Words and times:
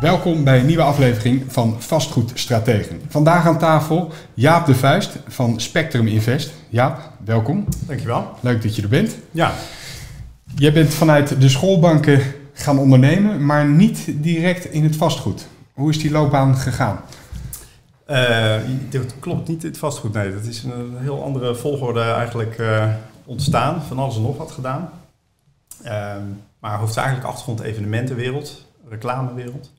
Welkom 0.00 0.44
bij 0.44 0.60
een 0.60 0.66
nieuwe 0.66 0.82
aflevering 0.82 1.44
van 1.48 1.82
Vastgoed 1.82 2.30
Strategen. 2.34 3.00
Vandaag 3.08 3.46
aan 3.46 3.58
tafel 3.58 4.12
Jaap 4.34 4.66
de 4.66 4.74
Vuist 4.74 5.18
van 5.28 5.60
Spectrum 5.60 6.06
Invest. 6.06 6.52
Jaap, 6.68 7.10
welkom. 7.24 7.64
Dankjewel. 7.86 8.30
Leuk 8.40 8.62
dat 8.62 8.76
je 8.76 8.82
er 8.82 8.88
bent. 8.88 9.16
Ja. 9.30 9.52
Jij 10.54 10.72
bent 10.72 10.94
vanuit 10.94 11.40
de 11.40 11.48
schoolbanken 11.48 12.20
gaan 12.52 12.78
ondernemen, 12.78 13.46
maar 13.46 13.66
niet 13.66 14.22
direct 14.22 14.64
in 14.64 14.82
het 14.82 14.96
vastgoed. 14.96 15.46
Hoe 15.72 15.90
is 15.90 15.98
die 15.98 16.10
loopbaan 16.10 16.56
gegaan? 16.56 17.00
Uh, 18.08 18.56
dat 18.90 19.18
klopt 19.18 19.48
niet 19.48 19.62
in 19.62 19.68
het 19.68 19.78
vastgoed. 19.78 20.12
Nee, 20.12 20.32
dat 20.32 20.44
is 20.44 20.62
een 20.62 20.96
heel 20.98 21.22
andere 21.22 21.54
volgorde 21.54 22.00
eigenlijk 22.00 22.58
uh, 22.58 22.88
ontstaan. 23.24 23.82
Van 23.82 23.98
alles 23.98 24.16
en 24.16 24.22
nog 24.22 24.36
wat 24.36 24.50
gedaan. 24.52 24.90
Uh, 25.84 26.14
maar 26.58 26.78
hoofdzakelijk 26.78 27.24
achtergrond 27.24 27.60
evenementenwereld, 27.60 28.66
reclamewereld. 28.88 29.74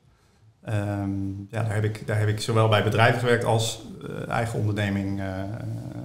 Um, 0.74 1.46
ja, 1.50 1.62
daar, 1.62 1.74
heb 1.74 1.84
ik, 1.84 2.06
daar 2.06 2.18
heb 2.18 2.28
ik 2.28 2.40
zowel 2.40 2.68
bij 2.68 2.84
bedrijven 2.84 3.20
gewerkt 3.20 3.44
als 3.44 3.82
uh, 4.02 4.28
eigen 4.28 4.58
onderneming 4.58 5.20
uh, 5.20 5.26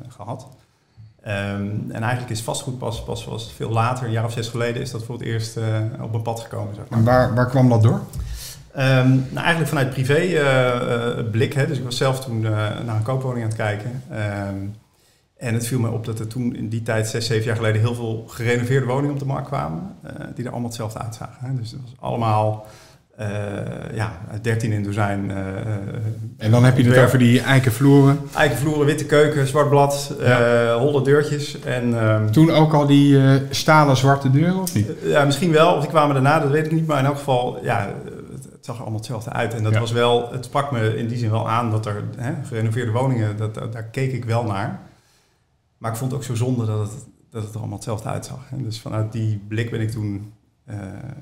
gehad. 0.07 0.47
Um, 1.27 1.85
en 1.91 2.01
eigenlijk 2.01 2.29
is 2.29 2.41
vastgoed 2.41 2.77
pas, 2.77 3.03
pas 3.03 3.25
was 3.25 3.53
veel 3.55 3.69
later, 3.69 4.05
een 4.05 4.11
jaar 4.11 4.25
of 4.25 4.31
zes 4.31 4.47
geleden, 4.47 4.81
is 4.81 4.91
dat 4.91 5.03
voor 5.03 5.15
het 5.15 5.23
eerst 5.23 5.57
uh, 5.57 5.63
op 6.01 6.11
mijn 6.11 6.23
pad 6.23 6.39
gekomen. 6.39 6.75
Zeg 6.75 6.89
maar. 6.89 6.99
En 6.99 7.05
waar, 7.05 7.33
waar 7.33 7.47
kwam 7.47 7.69
dat 7.69 7.83
door? 7.83 8.01
Um, 8.77 9.25
nou, 9.29 9.45
eigenlijk 9.45 9.67
vanuit 9.67 9.89
privé 9.89 10.43
blik. 11.31 11.53
Hè. 11.53 11.67
Dus 11.67 11.77
ik 11.77 11.83
was 11.83 11.97
zelf 11.97 12.19
toen 12.19 12.39
naar 12.39 12.95
een 12.95 13.03
koopwoning 13.03 13.43
aan 13.43 13.49
het 13.49 13.57
kijken. 13.57 14.03
en 15.37 15.53
het 15.53 15.67
viel 15.67 15.79
me 15.79 15.89
op 15.89 16.05
dat 16.05 16.19
er 16.19 16.27
toen 16.27 16.55
in 16.55 16.69
die 16.69 16.83
tijd, 16.83 17.07
zes, 17.07 17.25
zeven 17.25 17.45
jaar 17.45 17.55
geleden, 17.55 17.81
heel 17.81 17.95
veel 17.95 18.25
gerenoveerde 18.27 18.85
woningen 18.85 19.13
op 19.13 19.19
de 19.19 19.25
markt 19.25 19.47
kwamen. 19.47 19.95
die 20.35 20.45
er 20.45 20.51
allemaal 20.51 20.69
hetzelfde 20.69 20.99
uitzagen. 20.99 21.47
Hè. 21.47 21.55
Dus 21.55 21.71
het 21.71 21.81
was 21.81 21.93
allemaal 21.99 22.65
uh, 23.19 23.95
ja, 23.95 24.19
13 24.41 24.71
in 24.71 24.83
dozijn. 24.83 25.29
Uh, 25.29 25.37
en 26.37 26.51
dan 26.51 26.63
heb 26.63 26.77
je 26.77 26.89
het 26.89 27.05
over 27.05 27.17
die 27.17 27.41
eikenvloeren. 27.41 28.19
Eikenvloeren, 28.35 28.85
witte 28.85 29.05
keuken, 29.05 29.47
zwart 29.47 29.69
blad, 29.69 30.15
ja. 30.19 30.65
uh, 30.65 30.75
holle 30.75 31.03
deurtjes. 31.03 31.59
En, 31.59 32.05
um, 32.07 32.31
Toen 32.31 32.51
ook 32.51 32.73
al 32.73 32.85
die 32.85 33.19
stalen 33.49 33.97
zwarte 33.97 34.31
deuren, 34.31 34.61
of 34.61 34.73
niet? 34.73 34.87
ja, 35.03 35.25
misschien 35.25 35.51
wel. 35.51 35.73
Of 35.73 35.81
die 35.81 35.89
kwamen 35.89 36.13
daarna, 36.13 36.39
dat 36.39 36.51
weet 36.51 36.65
ik 36.65 36.71
niet. 36.71 36.87
Maar 36.87 36.99
in 36.99 37.05
elk 37.05 37.17
geval, 37.17 37.63
ja, 37.63 37.93
het, 38.31 38.65
zag 38.65 38.75
er 38.75 38.81
allemaal 38.81 38.99
hetzelfde 38.99 39.31
uit. 39.31 39.53
En 39.53 39.63
dat 39.63 39.73
ja. 39.73 39.79
was 39.79 39.91
wel, 39.91 40.31
het 40.31 40.45
sprak 40.45 40.71
me 40.71 40.97
in 40.97 41.07
die 41.07 41.17
zin 41.17 41.31
wel 41.31 41.49
aan 41.49 41.71
dat 41.71 41.85
er 41.85 42.03
hè, 42.15 42.33
gerenoveerde 42.43 42.91
woningen, 42.91 43.37
dat, 43.37 43.53
daar 43.53 43.83
keek 43.91 44.13
ik 44.13 44.25
wel 44.25 44.43
naar. 44.43 44.79
Maar 45.77 45.91
ik 45.91 45.97
vond 45.97 46.11
het 46.11 46.19
ook 46.19 46.25
zo 46.25 46.35
zonde 46.35 46.65
dat 46.65 46.79
het, 46.79 46.91
dat 47.29 47.43
het 47.43 47.53
er 47.53 47.59
allemaal 47.59 47.75
hetzelfde 47.75 48.09
uitzag. 48.09 48.39
En 48.51 48.63
dus 48.63 48.79
vanuit 48.79 49.11
die 49.11 49.41
blik 49.47 49.71
ben 49.71 49.81
ik 49.81 49.91
toen 49.91 50.33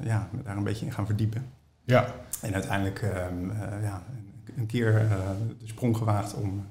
ja, 0.04 0.30
daar 0.44 0.58
een 0.58 0.64
beetje 0.64 0.86
in 0.86 0.92
gaan 0.92 1.06
verdiepen. 1.06 1.46
Ja. 1.84 2.06
En 2.42 2.54
uiteindelijk 2.54 3.02
um, 3.02 3.50
uh, 3.50 3.84
ja, 3.84 4.04
een 4.58 4.66
keer 4.66 4.94
uh, 4.94 5.10
de 5.60 5.68
sprong 5.68 5.98
gewaagd 5.98 6.34
om 6.34 6.66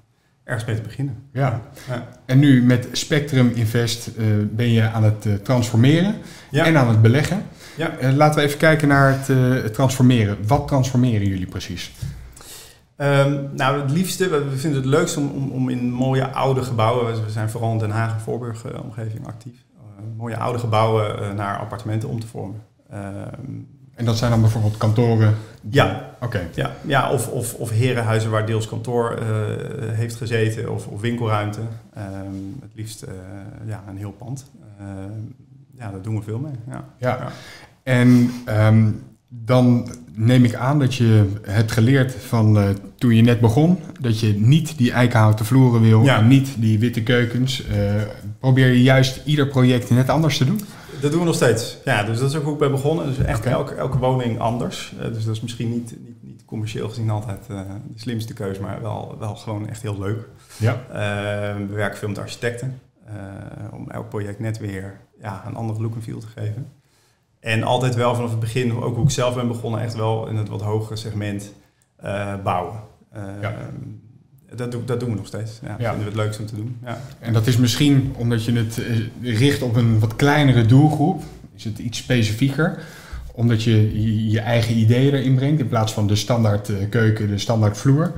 ergens 0.45 0.65
mee 0.65 0.77
te 0.77 0.83
beginnen. 0.83 1.29
Ja. 1.33 1.61
ja. 1.89 2.09
En 2.25 2.39
nu 2.39 2.63
met 2.63 2.89
Spectrum 2.93 3.53
Invest 3.55 4.11
uh, 4.19 4.27
ben 4.51 4.71
je 4.71 4.91
aan 4.91 5.05
het 5.05 5.45
transformeren 5.45 6.15
ja. 6.51 6.67
en 6.67 6.77
aan 6.77 6.89
het 6.89 7.03
beleggen. 7.03 7.43
Ja. 7.77 8.13
laten 8.13 8.41
we 8.41 8.47
even 8.47 8.59
kijken 8.59 8.89
naar 8.89 9.19
het, 9.19 9.27
het, 9.63 9.75
transformeren. 9.75 10.47
Wat 10.47 10.69
transformeren 10.69 11.29
jullie 11.29 11.47
precies? 11.47 11.93
Um, 12.97 13.51
nou, 13.55 13.81
het 13.81 13.91
liefste, 13.91 14.29
we 14.29 14.57
vinden 14.57 14.81
het 14.81 14.91
leukst 14.91 15.17
om, 15.17 15.31
om, 15.31 15.51
om, 15.51 15.69
in 15.69 15.93
mooie 15.93 16.29
oude 16.29 16.63
gebouwen, 16.63 17.25
we 17.25 17.31
zijn 17.31 17.51
vooral 17.51 17.73
in 17.73 17.79
Den 17.79 17.91
Haag 17.91 18.13
en 18.13 18.21
Voorburg 18.21 18.83
omgeving 18.83 19.27
actief, 19.27 19.65
mooie 20.17 20.37
oude 20.37 20.59
gebouwen 20.59 21.37
naar 21.37 21.59
appartementen 21.59 22.09
om 22.09 22.21
te 22.21 22.27
vormen. 22.27 22.63
Um, 22.93 23.80
en 24.01 24.07
dat 24.07 24.19
zijn 24.19 24.31
dan 24.31 24.41
bijvoorbeeld 24.41 24.77
kantoren? 24.77 25.35
Ja. 25.71 26.09
Oké. 26.21 26.49
Ja, 26.55 26.73
ja 26.87 27.11
of, 27.11 27.29
of, 27.29 27.55
of 27.55 27.71
herenhuizen 27.71 28.31
waar 28.31 28.47
deels 28.47 28.69
kantoor 28.69 29.19
uh, 29.19 29.27
heeft 29.97 30.17
gezeten 30.17 30.73
of, 30.73 30.87
of 30.87 31.01
winkelruimte. 31.01 31.61
Um, 31.61 32.57
het 32.61 32.71
liefst 32.75 33.03
uh, 33.03 33.11
ja, 33.67 33.83
een 33.89 33.97
heel 33.97 34.11
pand. 34.11 34.45
Uh, 34.81 34.87
ja, 35.79 35.91
daar 35.91 36.03
doen 36.03 36.17
we 36.17 36.23
veel 36.23 36.39
mee. 36.39 36.53
Ja. 36.69 36.85
ja. 36.99 37.17
ja. 37.17 37.29
En 37.83 38.31
um, 38.49 39.03
dan 39.29 39.89
neem 40.15 40.45
ik 40.45 40.55
aan 40.55 40.79
dat 40.79 40.95
je 40.95 41.27
hebt 41.43 41.73
geleerd 41.73 42.15
van 42.15 42.77
toen 42.99 43.15
je 43.15 43.23
net 43.23 43.41
begon, 43.41 43.79
dat 44.01 44.21
je 44.21 44.35
niet 44.39 44.79
die 44.79 44.93
eikenhouten 44.93 45.45
vloeren 45.45 45.81
wil 45.81 46.03
ja. 46.03 46.19
en 46.19 46.29
niet 46.29 46.49
die 46.59 46.79
witte 46.79 47.03
keukens. 47.03 47.65
probeer 48.39 48.67
je 48.67 48.83
juist 48.83 49.21
ieder 49.25 49.47
project 49.47 49.91
net 49.91 50.09
anders 50.09 50.37
te 50.37 50.45
doen? 50.45 50.61
Dat 51.01 51.11
doen 51.11 51.21
we 51.21 51.27
nog 51.27 51.35
steeds. 51.35 51.77
Ja, 51.85 52.03
dus 52.03 52.19
dat 52.19 52.31
is 52.31 52.37
ook 52.37 52.45
hoe 52.45 52.53
ik 52.53 52.59
ben 52.59 52.71
begonnen. 52.71 53.07
Dus 53.07 53.19
echt 53.19 53.39
okay. 53.39 53.53
elke, 53.53 53.75
elke 53.75 53.99
woning 53.99 54.39
anders. 54.39 54.93
Uh, 54.99 55.05
dus 55.05 55.25
dat 55.25 55.35
is 55.35 55.41
misschien 55.41 55.71
niet, 55.71 55.95
niet, 56.05 56.23
niet 56.23 56.45
commercieel 56.45 56.89
gezien 56.89 57.11
altijd 57.11 57.47
uh, 57.51 57.61
de 57.93 58.01
slimste 58.01 58.35
keuze, 58.35 58.61
maar 58.61 58.83
wel, 58.83 59.17
wel 59.19 59.37
gewoon 59.37 59.69
echt 59.69 59.83
heel 59.83 59.99
leuk. 59.99 60.29
Ja. 60.57 60.73
Uh, 60.89 61.67
we 61.67 61.75
werken 61.75 61.99
veel 61.99 62.09
met 62.09 62.19
architecten. 62.19 62.81
om 63.73 63.91
elk 63.91 64.09
project 64.09 64.39
net 64.39 64.59
weer 64.59 65.01
ja, 65.21 65.43
een 65.47 65.55
andere 65.55 65.83
look 65.83 65.95
en 65.95 66.03
feel 66.03 66.21
te 66.21 66.27
geven. 66.27 66.73
En 67.41 67.63
altijd 67.63 67.95
wel 67.95 68.15
vanaf 68.15 68.31
het 68.31 68.41
begin, 68.41 68.83
ook 68.83 68.95
hoe 68.95 69.05
ik 69.05 69.11
zelf 69.11 69.35
ben 69.35 69.49
begonnen, 69.49 69.81
echt 69.81 69.95
wel 69.95 70.27
in 70.27 70.37
het 70.37 70.49
wat 70.49 70.63
hogere 70.63 70.97
segment 70.97 71.53
bouwen. 72.43 72.81
ja. 73.41 73.55
Dat, 74.57 74.73
doe, 74.73 74.85
dat 74.85 75.01
doen 75.01 75.11
we 75.11 75.17
nog 75.17 75.27
steeds. 75.27 75.59
Ja, 75.63 75.69
ja. 75.69 75.75
vinden 75.77 75.99
we 75.99 76.05
het 76.05 76.15
leukst 76.15 76.41
om 76.41 76.47
te 76.47 76.55
doen. 76.55 76.77
Ja. 76.85 77.01
En 77.19 77.33
dat 77.33 77.47
is 77.47 77.57
misschien 77.57 78.15
omdat 78.17 78.45
je 78.45 78.53
het 78.53 78.81
richt 79.23 79.63
op 79.63 79.77
een 79.77 79.99
wat 79.99 80.17
kleinere 80.17 80.67
doelgroep. 80.67 81.23
Is 81.57 81.65
het 81.65 81.79
iets 81.79 81.99
specifieker? 81.99 82.79
Omdat 83.33 83.63
je 83.63 84.31
je 84.31 84.41
eigen 84.41 84.77
ideeën 84.77 85.15
erin 85.15 85.35
brengt 85.35 85.61
in 85.61 85.69
plaats 85.69 85.93
van 85.93 86.07
de 86.07 86.17
standaard 86.17 86.71
keuken, 86.91 87.29
de 87.29 87.39
standaard 87.39 87.79
vloer. 87.79 88.13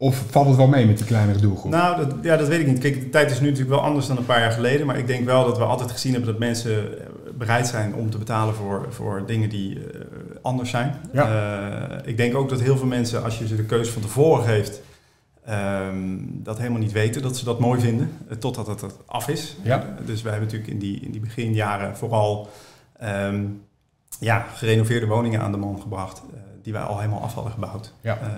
Of 0.00 0.24
valt 0.30 0.46
het 0.46 0.56
wel 0.56 0.66
mee 0.66 0.86
met 0.86 0.96
die 0.96 1.06
kleinere 1.06 1.38
doelgroep? 1.38 1.70
Nou, 1.70 1.96
dat, 1.96 2.14
ja, 2.22 2.36
dat 2.36 2.48
weet 2.48 2.60
ik 2.60 2.66
niet. 2.66 2.78
Kijk, 2.78 3.00
de 3.00 3.10
tijd 3.10 3.30
is 3.30 3.40
nu 3.40 3.46
natuurlijk 3.46 3.74
wel 3.74 3.84
anders 3.84 4.06
dan 4.06 4.16
een 4.16 4.26
paar 4.26 4.40
jaar 4.40 4.52
geleden. 4.52 4.86
Maar 4.86 4.98
ik 4.98 5.06
denk 5.06 5.24
wel 5.24 5.44
dat 5.44 5.58
we 5.58 5.64
altijd 5.64 5.90
gezien 5.90 6.12
hebben 6.12 6.30
dat 6.30 6.38
mensen 6.38 6.88
bereid 7.38 7.66
zijn 7.66 7.94
om 7.94 8.10
te 8.10 8.18
betalen 8.18 8.54
voor, 8.54 8.86
voor 8.90 9.22
dingen 9.26 9.48
die 9.48 9.74
uh, 9.74 9.82
anders 10.42 10.70
zijn. 10.70 10.94
Ja. 11.12 11.90
Uh, 11.92 12.08
ik 12.08 12.16
denk 12.16 12.34
ook 12.34 12.48
dat 12.48 12.60
heel 12.60 12.76
veel 12.76 12.86
mensen, 12.86 13.24
als 13.24 13.38
je 13.38 13.46
ze 13.46 13.56
de 13.56 13.64
keuze 13.64 13.92
van 13.92 14.02
tevoren 14.02 14.44
geeft, 14.44 14.80
Um, 15.50 16.42
dat 16.42 16.58
helemaal 16.58 16.78
niet 16.78 16.92
weten 16.92 17.22
dat 17.22 17.36
ze 17.36 17.44
dat 17.44 17.60
mooi 17.60 17.80
vinden, 17.80 18.10
totdat 18.38 18.66
het 18.66 18.84
af 19.06 19.28
is. 19.28 19.56
Ja. 19.62 19.96
Dus 20.04 20.22
wij 20.22 20.32
hebben 20.32 20.50
natuurlijk 20.50 20.72
in 20.72 20.78
die, 20.78 21.00
in 21.00 21.10
die 21.10 21.20
beginjaren 21.20 21.96
vooral 21.96 22.48
um, 23.02 23.62
ja, 24.20 24.40
gerenoveerde 24.40 25.06
woningen 25.06 25.40
aan 25.40 25.52
de 25.52 25.58
man 25.58 25.80
gebracht, 25.80 26.22
uh, 26.34 26.40
die 26.62 26.72
wij 26.72 26.82
al 26.82 26.98
helemaal 26.98 27.22
af 27.22 27.34
hadden 27.34 27.52
gebouwd. 27.52 27.94
Ja. 28.00 28.18
Uh, 28.22 28.28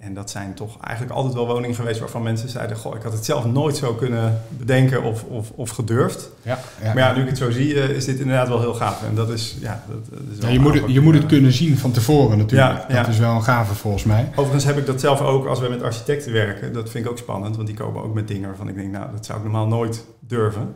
en 0.00 0.14
dat 0.14 0.30
zijn 0.30 0.54
toch 0.54 0.76
eigenlijk 0.80 1.16
altijd 1.16 1.34
wel 1.34 1.46
woningen 1.46 1.76
geweest 1.76 2.00
waarvan 2.00 2.22
mensen 2.22 2.48
zeiden: 2.48 2.76
Goh, 2.76 2.96
ik 2.96 3.02
had 3.02 3.12
het 3.12 3.24
zelf 3.24 3.44
nooit 3.44 3.76
zo 3.76 3.94
kunnen 3.94 4.42
bedenken 4.48 5.02
of, 5.02 5.24
of, 5.24 5.50
of 5.50 5.70
gedurfd. 5.70 6.30
Ja, 6.42 6.58
ja, 6.82 6.94
maar 6.94 7.02
ja, 7.02 7.14
nu 7.14 7.22
ik 7.22 7.28
het 7.28 7.38
zo 7.38 7.50
zie, 7.50 7.74
is 7.74 8.04
dit 8.04 8.18
inderdaad 8.18 8.48
wel 8.48 8.60
heel 8.60 8.74
gaaf. 8.74 9.02
En 9.02 9.14
dat 9.14 9.30
is, 9.30 9.56
ja, 9.60 9.84
dat, 9.88 10.10
dat 10.10 10.36
is 10.36 10.42
ja, 10.42 10.48
je 10.48 10.60
moet, 10.60 10.74
het, 10.74 10.82
je 10.86 11.00
moet 11.00 11.14
het 11.14 11.26
kunnen 11.26 11.52
zien 11.52 11.78
van 11.78 11.90
tevoren 11.90 12.38
natuurlijk. 12.38 12.84
Ja, 12.88 13.02
dat 13.02 13.08
is 13.08 13.18
wel 13.18 13.34
een 13.34 13.42
gave 13.42 13.74
volgens 13.74 14.04
mij. 14.04 14.28
Overigens 14.30 14.64
heb 14.64 14.78
ik 14.78 14.86
dat 14.86 15.00
zelf 15.00 15.20
ook 15.20 15.46
als 15.46 15.60
we 15.60 15.68
met 15.68 15.82
architecten 15.82 16.32
werken. 16.32 16.72
Dat 16.72 16.90
vind 16.90 17.04
ik 17.04 17.10
ook 17.10 17.18
spannend, 17.18 17.56
want 17.56 17.68
die 17.68 17.76
komen 17.76 18.02
ook 18.02 18.14
met 18.14 18.28
dingen 18.28 18.48
waarvan 18.48 18.68
ik 18.68 18.74
denk: 18.74 18.92
Nou, 18.92 19.06
dat 19.12 19.26
zou 19.26 19.38
ik 19.38 19.44
normaal 19.44 19.66
nooit 19.66 20.04
durven. 20.20 20.74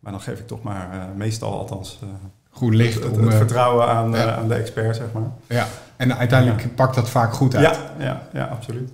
Maar 0.00 0.12
dan 0.12 0.20
geef 0.20 0.38
ik 0.38 0.46
toch 0.46 0.62
maar 0.62 0.90
uh, 0.94 1.02
meestal 1.16 1.58
althans. 1.58 1.98
Uh, 2.04 2.08
Goed 2.50 2.74
licht. 2.74 2.94
Het, 2.94 3.04
het, 3.04 3.16
om, 3.16 3.26
het 3.26 3.34
vertrouwen 3.34 3.88
aan, 3.88 4.16
aan 4.16 4.48
de 4.48 4.54
expert, 4.54 4.96
zeg 4.96 5.06
maar. 5.12 5.30
Ja, 5.46 5.66
en 5.98 6.16
uiteindelijk 6.16 6.62
ja. 6.62 6.68
pakt 6.74 6.94
dat 6.94 7.10
vaak 7.10 7.32
goed 7.32 7.54
uit. 7.54 7.76
Ja, 7.98 8.04
ja, 8.04 8.22
ja 8.32 8.44
absoluut. 8.44 8.90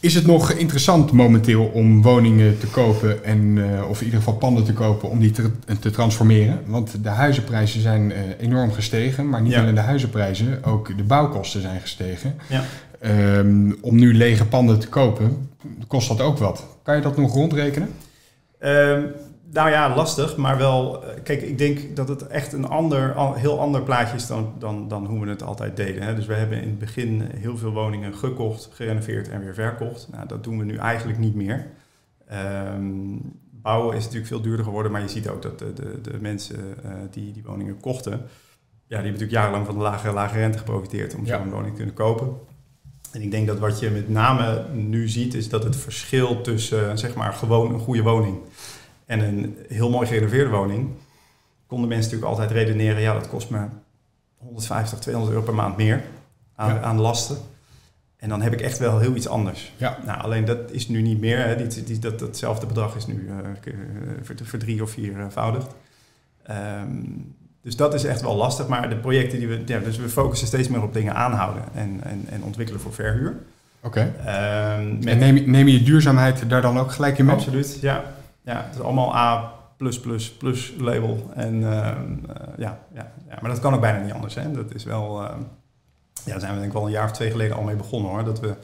Is 0.00 0.14
het 0.14 0.26
nog 0.26 0.50
interessant 0.50 1.12
momenteel 1.12 1.64
om 1.64 2.02
woningen 2.02 2.58
te 2.58 2.66
kopen 2.66 3.24
en, 3.24 3.56
uh, 3.56 3.88
of 3.88 3.98
in 3.98 4.04
ieder 4.04 4.18
geval 4.18 4.34
panden 4.34 4.64
te 4.64 4.72
kopen 4.72 5.08
om 5.10 5.18
die 5.20 5.30
te, 5.30 5.50
te 5.80 5.90
transformeren? 5.90 6.60
Want 6.66 7.02
de 7.02 7.08
huizenprijzen 7.08 7.80
zijn 7.80 8.10
uh, 8.10 8.16
enorm 8.40 8.72
gestegen, 8.72 9.28
maar 9.28 9.42
niet 9.42 9.52
Ja. 9.52 9.60
alleen 9.60 9.74
de 9.74 9.80
huizenprijzen, 9.80 10.64
ook 10.64 10.96
de 10.96 11.02
bouwkosten 11.02 11.60
zijn 11.60 11.80
gestegen. 11.80 12.34
Ja. 12.48 12.62
Um, 13.38 13.78
om 13.80 13.96
nu 13.96 14.14
lege 14.14 14.44
panden 14.44 14.78
te 14.78 14.88
kopen, 14.88 15.48
kost 15.86 16.08
dat 16.08 16.20
ook 16.20 16.38
wat. 16.38 16.66
Kan 16.82 16.96
je 16.96 17.02
dat 17.02 17.16
nog 17.16 17.34
rondrekenen? 17.34 17.88
Um, 18.60 19.06
nou 19.52 19.70
ja, 19.70 19.94
lastig, 19.94 20.36
maar 20.36 20.58
wel. 20.58 21.04
Kijk, 21.22 21.42
ik 21.42 21.58
denk 21.58 21.96
dat 21.96 22.08
het 22.08 22.26
echt 22.26 22.52
een 22.52 22.68
ander, 22.68 23.14
heel 23.36 23.60
ander 23.60 23.82
plaatje 23.82 24.16
is 24.16 24.26
dan, 24.26 24.52
dan, 24.58 24.88
dan 24.88 25.06
hoe 25.06 25.20
we 25.20 25.28
het 25.28 25.42
altijd 25.42 25.76
deden. 25.76 26.02
Hè. 26.02 26.14
Dus 26.14 26.26
we 26.26 26.34
hebben 26.34 26.60
in 26.62 26.68
het 26.68 26.78
begin 26.78 27.20
heel 27.20 27.56
veel 27.56 27.72
woningen 27.72 28.14
gekocht, 28.14 28.68
gerenoveerd 28.72 29.28
en 29.28 29.40
weer 29.40 29.54
verkocht. 29.54 30.08
Nou, 30.12 30.28
dat 30.28 30.44
doen 30.44 30.58
we 30.58 30.64
nu 30.64 30.76
eigenlijk 30.76 31.18
niet 31.18 31.34
meer. 31.34 31.66
Um, 32.74 33.20
bouwen 33.50 33.96
is 33.96 34.02
natuurlijk 34.02 34.28
veel 34.28 34.40
duurder 34.40 34.64
geworden, 34.64 34.92
maar 34.92 35.00
je 35.00 35.08
ziet 35.08 35.28
ook 35.28 35.42
dat 35.42 35.58
de, 35.58 35.72
de, 35.72 36.00
de 36.00 36.18
mensen 36.20 36.58
uh, 36.58 36.92
die 37.10 37.32
die 37.32 37.42
woningen 37.46 37.80
kochten, 37.80 38.12
ja, 38.12 38.18
die 38.86 38.96
hebben 38.96 39.12
natuurlijk 39.12 39.38
jarenlang 39.38 39.66
van 39.66 39.74
de 39.74 39.80
lage, 39.80 40.12
lage 40.12 40.38
rente 40.38 40.58
geprofiteerd 40.58 41.14
om 41.14 41.26
Ja. 41.26 41.38
zo'n 41.38 41.50
woning 41.50 41.70
te 41.70 41.76
kunnen 41.76 41.94
kopen. 41.94 42.28
En 43.12 43.22
ik 43.22 43.30
denk 43.30 43.46
dat 43.46 43.58
wat 43.58 43.80
je 43.80 43.90
met 43.90 44.08
name 44.08 44.64
nu 44.72 45.08
ziet, 45.08 45.34
is 45.34 45.48
dat 45.48 45.64
het 45.64 45.76
verschil 45.76 46.40
tussen, 46.40 46.90
uh, 46.90 46.90
zeg 46.96 47.14
maar, 47.14 47.32
gewoon 47.32 47.74
een 47.74 47.80
goede 47.80 48.02
woning 48.02 48.36
en 49.08 49.20
een 49.20 49.56
heel 49.68 49.90
mooi 49.90 50.06
gerenoveerde 50.06 50.50
woning, 50.50 50.88
konden 51.66 51.88
mensen 51.88 52.10
natuurlijk 52.12 52.40
altijd 52.40 52.58
redeneren, 52.58 53.00
ja, 53.00 53.12
dat 53.12 53.28
kost 53.28 53.50
me 53.50 53.58
150, 54.36 54.98
200 54.98 55.34
euro 55.34 55.44
per 55.46 55.54
maand 55.54 55.76
meer. 55.76 56.02
aan, 56.54 56.74
Ja. 56.74 56.80
aan 56.80 57.00
lasten. 57.00 57.36
En 58.16 58.28
dan 58.28 58.42
heb 58.42 58.52
ik 58.52 58.60
echt 58.60 58.78
wel 58.78 58.98
heel 58.98 59.14
iets 59.14 59.28
anders. 59.28 59.72
Ja. 59.76 59.98
Nou, 60.06 60.20
alleen 60.22 60.44
dat 60.44 60.58
is 60.70 60.88
nu 60.88 61.02
niet 61.02 61.20
meer. 61.20 61.38
Hè. 61.38 61.56
Die, 61.68 61.84
die, 61.84 61.98
dat, 61.98 62.18
datzelfde 62.18 62.66
bedrag 62.66 62.96
is 62.96 63.06
nu 63.06 63.28
eh, 63.28 63.36
k- 63.60 63.66
eh, 63.66 63.74
ver, 64.22 64.34
ver 64.42 64.58
drie 64.58 64.82
of 64.82 64.90
viervoudigd. 64.90 65.74
Ehm 66.42 66.88
dus 67.62 67.76
dat 67.76 67.94
is 67.94 68.04
echt 68.04 68.20
wel 68.20 68.36
lastig. 68.36 68.68
Maar 68.68 68.88
de 68.88 68.96
projecten 68.96 69.38
die 69.38 69.48
we... 69.48 69.62
Ja, 69.66 69.78
dus 69.78 69.96
we 69.96 70.08
focussen 70.08 70.46
steeds 70.46 70.68
meer 70.68 70.82
op 70.82 70.92
dingen 70.94 71.14
aanhouden 71.14 71.62
en, 71.74 72.00
en, 72.02 72.24
en 72.30 72.42
ontwikkelen 72.42 72.80
voor 72.80 72.92
verhuur. 72.94 73.36
Oké. 73.80 74.14
Ehm, 74.24 75.08
En 75.08 75.18
neem, 75.18 75.50
neem 75.50 75.68
je 75.68 75.82
duurzaamheid 75.82 76.48
daar 76.50 76.62
dan 76.62 76.78
ook 76.78 76.92
gelijk 76.92 77.18
in 77.18 77.24
mee? 77.24 77.34
Absoluut, 77.34 77.78
ja. 77.80 78.04
Ja. 78.48 78.62
Het 78.64 78.74
is 78.74 78.80
allemaal 78.80 79.16
A++ 79.16 79.52
plus 80.38 80.74
label. 80.78 81.30
En 81.34 81.72
ehm, 81.72 82.12
eh, 82.28 82.46
ja, 82.56 82.78
ja, 82.94 83.12
ja, 83.28 83.38
maar 83.40 83.50
dat 83.50 83.60
kan 83.60 83.74
ook 83.74 83.80
bijna 83.80 84.04
niet 84.04 84.12
anders. 84.12 84.34
Hè. 84.34 84.50
Dat 84.52 84.74
is 84.74 84.84
wel... 84.84 85.22
ehm, 85.22 85.40
ja, 86.24 86.30
daar 86.30 86.40
zijn 86.40 86.52
we 86.52 86.58
denk 86.58 86.72
ik 86.72 86.78
wel 86.78 86.86
een 86.86 86.92
jaar 86.92 87.04
of 87.04 87.12
twee 87.12 87.30
geleden 87.30 87.56
al 87.56 87.62
mee 87.62 87.76
begonnen 87.76 88.10
hoor. 88.10 88.24
Dat 88.24 88.40
we 88.40 88.54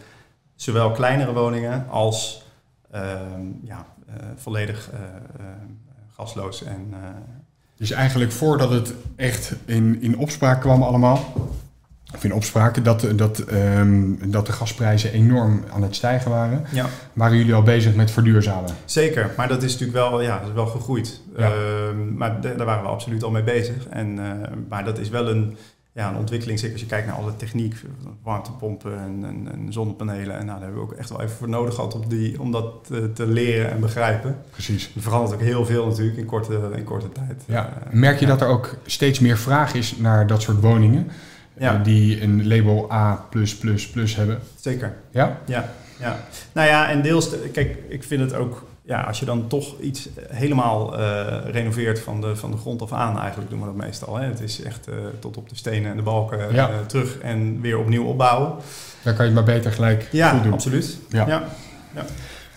zowel 0.54 0.90
kleinere 0.90 1.32
woningen 1.32 1.88
als 1.88 2.46
ehm, 2.90 3.46
ja, 3.62 3.86
eh, 4.06 4.14
volledig 4.36 4.90
eh, 4.90 5.00
gasloos 6.12 6.62
en... 6.62 6.94
Dus 7.76 7.90
eigenlijk 7.90 8.32
voordat 8.32 8.70
het 8.70 8.94
echt 9.16 9.54
in, 9.64 10.02
in 10.02 10.18
opspraak 10.18 10.60
kwam 10.60 10.82
allemaal, 10.82 11.18
of 12.14 12.24
in 12.24 12.32
opspraak, 12.34 12.84
dat, 12.84 13.06
dat, 13.16 13.38
ehm, 13.38 14.02
dat 14.24 14.46
de 14.46 14.52
gasprijzen 14.52 15.12
enorm 15.12 15.64
aan 15.72 15.82
het 15.82 15.94
stijgen 15.96 16.30
waren, 16.30 16.64
ja, 16.72 16.86
waren 17.12 17.36
jullie 17.36 17.54
al 17.54 17.62
bezig 17.62 17.94
met 17.94 18.10
verduurzamen? 18.10 18.70
zeker. 18.84 19.30
Maar 19.36 19.48
dat 19.48 19.62
is 19.62 19.72
natuurlijk 19.72 19.98
wel, 19.98 20.22
ja, 20.22 20.38
dat 20.38 20.48
is 20.48 20.54
wel 20.54 20.66
gegroeid. 20.66 21.20
Ja. 21.36 21.50
Ehm, 21.52 22.14
maar 22.16 22.40
da- 22.40 22.54
daar 22.54 22.66
waren 22.66 22.82
we 22.82 22.88
absoluut 22.88 23.22
al 23.22 23.30
mee 23.30 23.42
bezig. 23.42 23.86
En, 23.90 24.18
eh, 24.18 24.48
maar 24.68 24.84
dat 24.84 24.98
is 24.98 25.08
wel 25.08 25.28
een, 25.28 25.56
ja, 25.92 26.08
een 26.10 26.16
ontwikkeling, 26.16 26.58
zeker 26.58 26.74
als 26.74 26.82
je 26.84 26.88
kijkt 26.90 27.06
naar 27.06 27.16
alle 27.16 27.36
techniek, 27.36 27.74
warmtepompen 28.22 28.92
en, 28.98 29.24
en, 29.24 29.48
en 29.52 29.72
zonnepanelen. 29.72 30.38
En 30.38 30.46
nou, 30.46 30.58
daar 30.58 30.68
hebben 30.68 30.74
we 30.86 30.92
ook 30.92 30.92
echt 30.98 31.08
wel 31.08 31.20
even 31.22 31.36
voor 31.36 31.48
nodig 31.48 31.74
gehad 31.74 31.94
om, 31.94 32.08
die, 32.08 32.40
om 32.40 32.52
dat 32.52 32.66
te, 32.86 33.10
te 33.12 33.26
leren 33.26 33.70
en 33.70 33.80
begrijpen. 33.80 34.36
Precies. 34.50 34.90
Er 34.96 35.02
verandert 35.02 35.34
ook 35.34 35.40
heel 35.40 35.66
veel 35.66 35.86
natuurlijk 35.86 36.16
in 36.18 36.24
korte, 36.24 36.60
in 36.76 36.84
korte 36.84 37.12
tijd. 37.12 37.42
Ja. 37.46 37.66
Eh, 37.86 37.92
Merk 37.92 38.18
je 38.18 38.26
ja. 38.26 38.30
dat 38.32 38.40
er 38.40 38.46
ook 38.48 38.76
steeds 38.86 39.18
meer 39.18 39.38
vraag 39.38 39.74
is 39.74 39.96
naar 39.96 40.26
dat 40.26 40.42
soort 40.42 40.60
woningen, 40.60 41.06
Ja. 41.58 41.74
eh, 41.74 41.84
die 41.84 42.22
een 42.22 42.46
label 42.46 42.92
A++ 42.92 43.20
hebben? 44.16 44.38
Zeker. 44.60 44.94
Ja? 45.10 45.38
Ja, 45.46 45.68
ja. 46.00 46.16
Nou 46.52 46.68
ja, 46.68 46.88
en 46.90 47.02
deels, 47.02 47.30
kijk, 47.52 47.76
ik 47.88 48.02
vind 48.04 48.20
het 48.20 48.34
ook, 48.34 48.66
ja, 48.82 49.00
als 49.00 49.18
je 49.18 49.24
dan 49.24 49.46
toch 49.48 49.80
iets 49.80 50.08
helemaal 50.28 50.98
eh, 50.98 51.50
renoveert 51.50 52.00
van 52.00 52.20
de, 52.20 52.36
van 52.36 52.50
de 52.50 52.56
grond 52.56 52.82
af 52.82 52.92
aan, 52.92 53.18
eigenlijk 53.18 53.50
doen 53.50 53.60
we 53.60 53.66
dat 53.66 53.74
meestal. 53.74 54.16
Hè. 54.16 54.26
Het 54.26 54.40
is 54.40 54.62
echt 54.62 54.88
eh, 54.88 54.94
tot 55.20 55.36
op 55.36 55.48
de 55.48 55.56
stenen 55.56 55.90
en 55.90 55.96
de 55.96 56.02
balken 56.02 56.54
Ja. 56.54 56.70
terug 56.86 57.18
en 57.18 57.60
weer 57.60 57.78
opnieuw 57.78 58.04
opbouwen. 58.04 58.48
Dan 59.02 59.14
kan 59.14 59.26
je 59.26 59.32
het 59.32 59.44
maar 59.46 59.54
beter 59.54 59.72
gelijk 59.72 60.08
Ja, 60.12 60.30
goed 60.30 60.42
doen. 60.42 60.52
absoluut. 60.52 60.98
Ja. 61.08 61.26
Ja. 61.26 61.42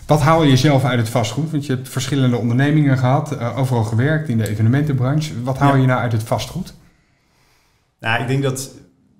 Wat 0.05 0.21
haal 0.21 0.43
je 0.43 0.57
zelf 0.57 0.83
uit 0.83 0.99
het 0.99 1.09
vastgoed? 1.09 1.51
Want 1.51 1.65
je 1.65 1.73
hebt 1.73 1.89
verschillende 1.89 2.37
ondernemingen 2.37 2.97
gehad, 2.97 3.31
eh, 3.37 3.57
overal 3.57 3.83
gewerkt 3.83 4.29
in 4.29 4.37
de 4.37 4.47
evenementenbranche. 4.49 5.43
Wat 5.43 5.57
haal 5.57 5.75
je 5.75 5.87
nou 5.87 5.99
uit 6.01 6.11
het 6.11 6.23
vastgoed? 6.23 6.73
Nou, 7.99 8.21
ik 8.21 8.27
denk 8.27 8.43
dat 8.43 8.69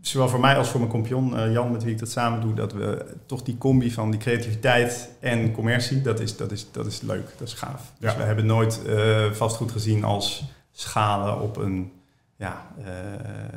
zowel 0.07 0.30
voor 0.30 0.39
mij 0.39 0.57
als 0.57 0.69
voor 0.69 0.80
mijn 0.80 0.92
compagnon 0.92 1.38
eh, 1.38 1.51
Jan, 1.51 1.71
met 1.71 1.83
wie 1.83 1.94
ik 1.94 2.00
dat 2.00 2.09
samen 2.09 2.42
doe, 2.42 2.54
dat 2.54 2.74
we 2.74 3.06
toch 3.25 3.42
die 3.44 3.57
combi 3.57 3.92
van 3.92 4.12
die 4.12 4.19
creativiteit 4.19 5.09
en 5.19 5.51
commercie, 5.51 6.01
dat 6.01 6.19
is, 6.19 6.38
dat 6.38 6.51
is, 6.51 6.68
dat 6.71 6.86
is 6.86 7.01
leuk, 7.01 7.33
dat 7.38 7.48
is 7.48 7.54
gaaf. 7.54 7.92
Ja. 8.00 8.07
Dus 8.07 8.18
we 8.18 8.24
hebben 8.24 8.45
nooit 8.45 8.81
eh, 8.86 9.31
vastgoed 9.31 9.71
gezien 9.71 10.04
als 10.04 10.44
schalen 10.71 11.42
op 11.42 11.57
een, 11.57 11.92
ja, 12.36 12.68
eh, 12.86 12.92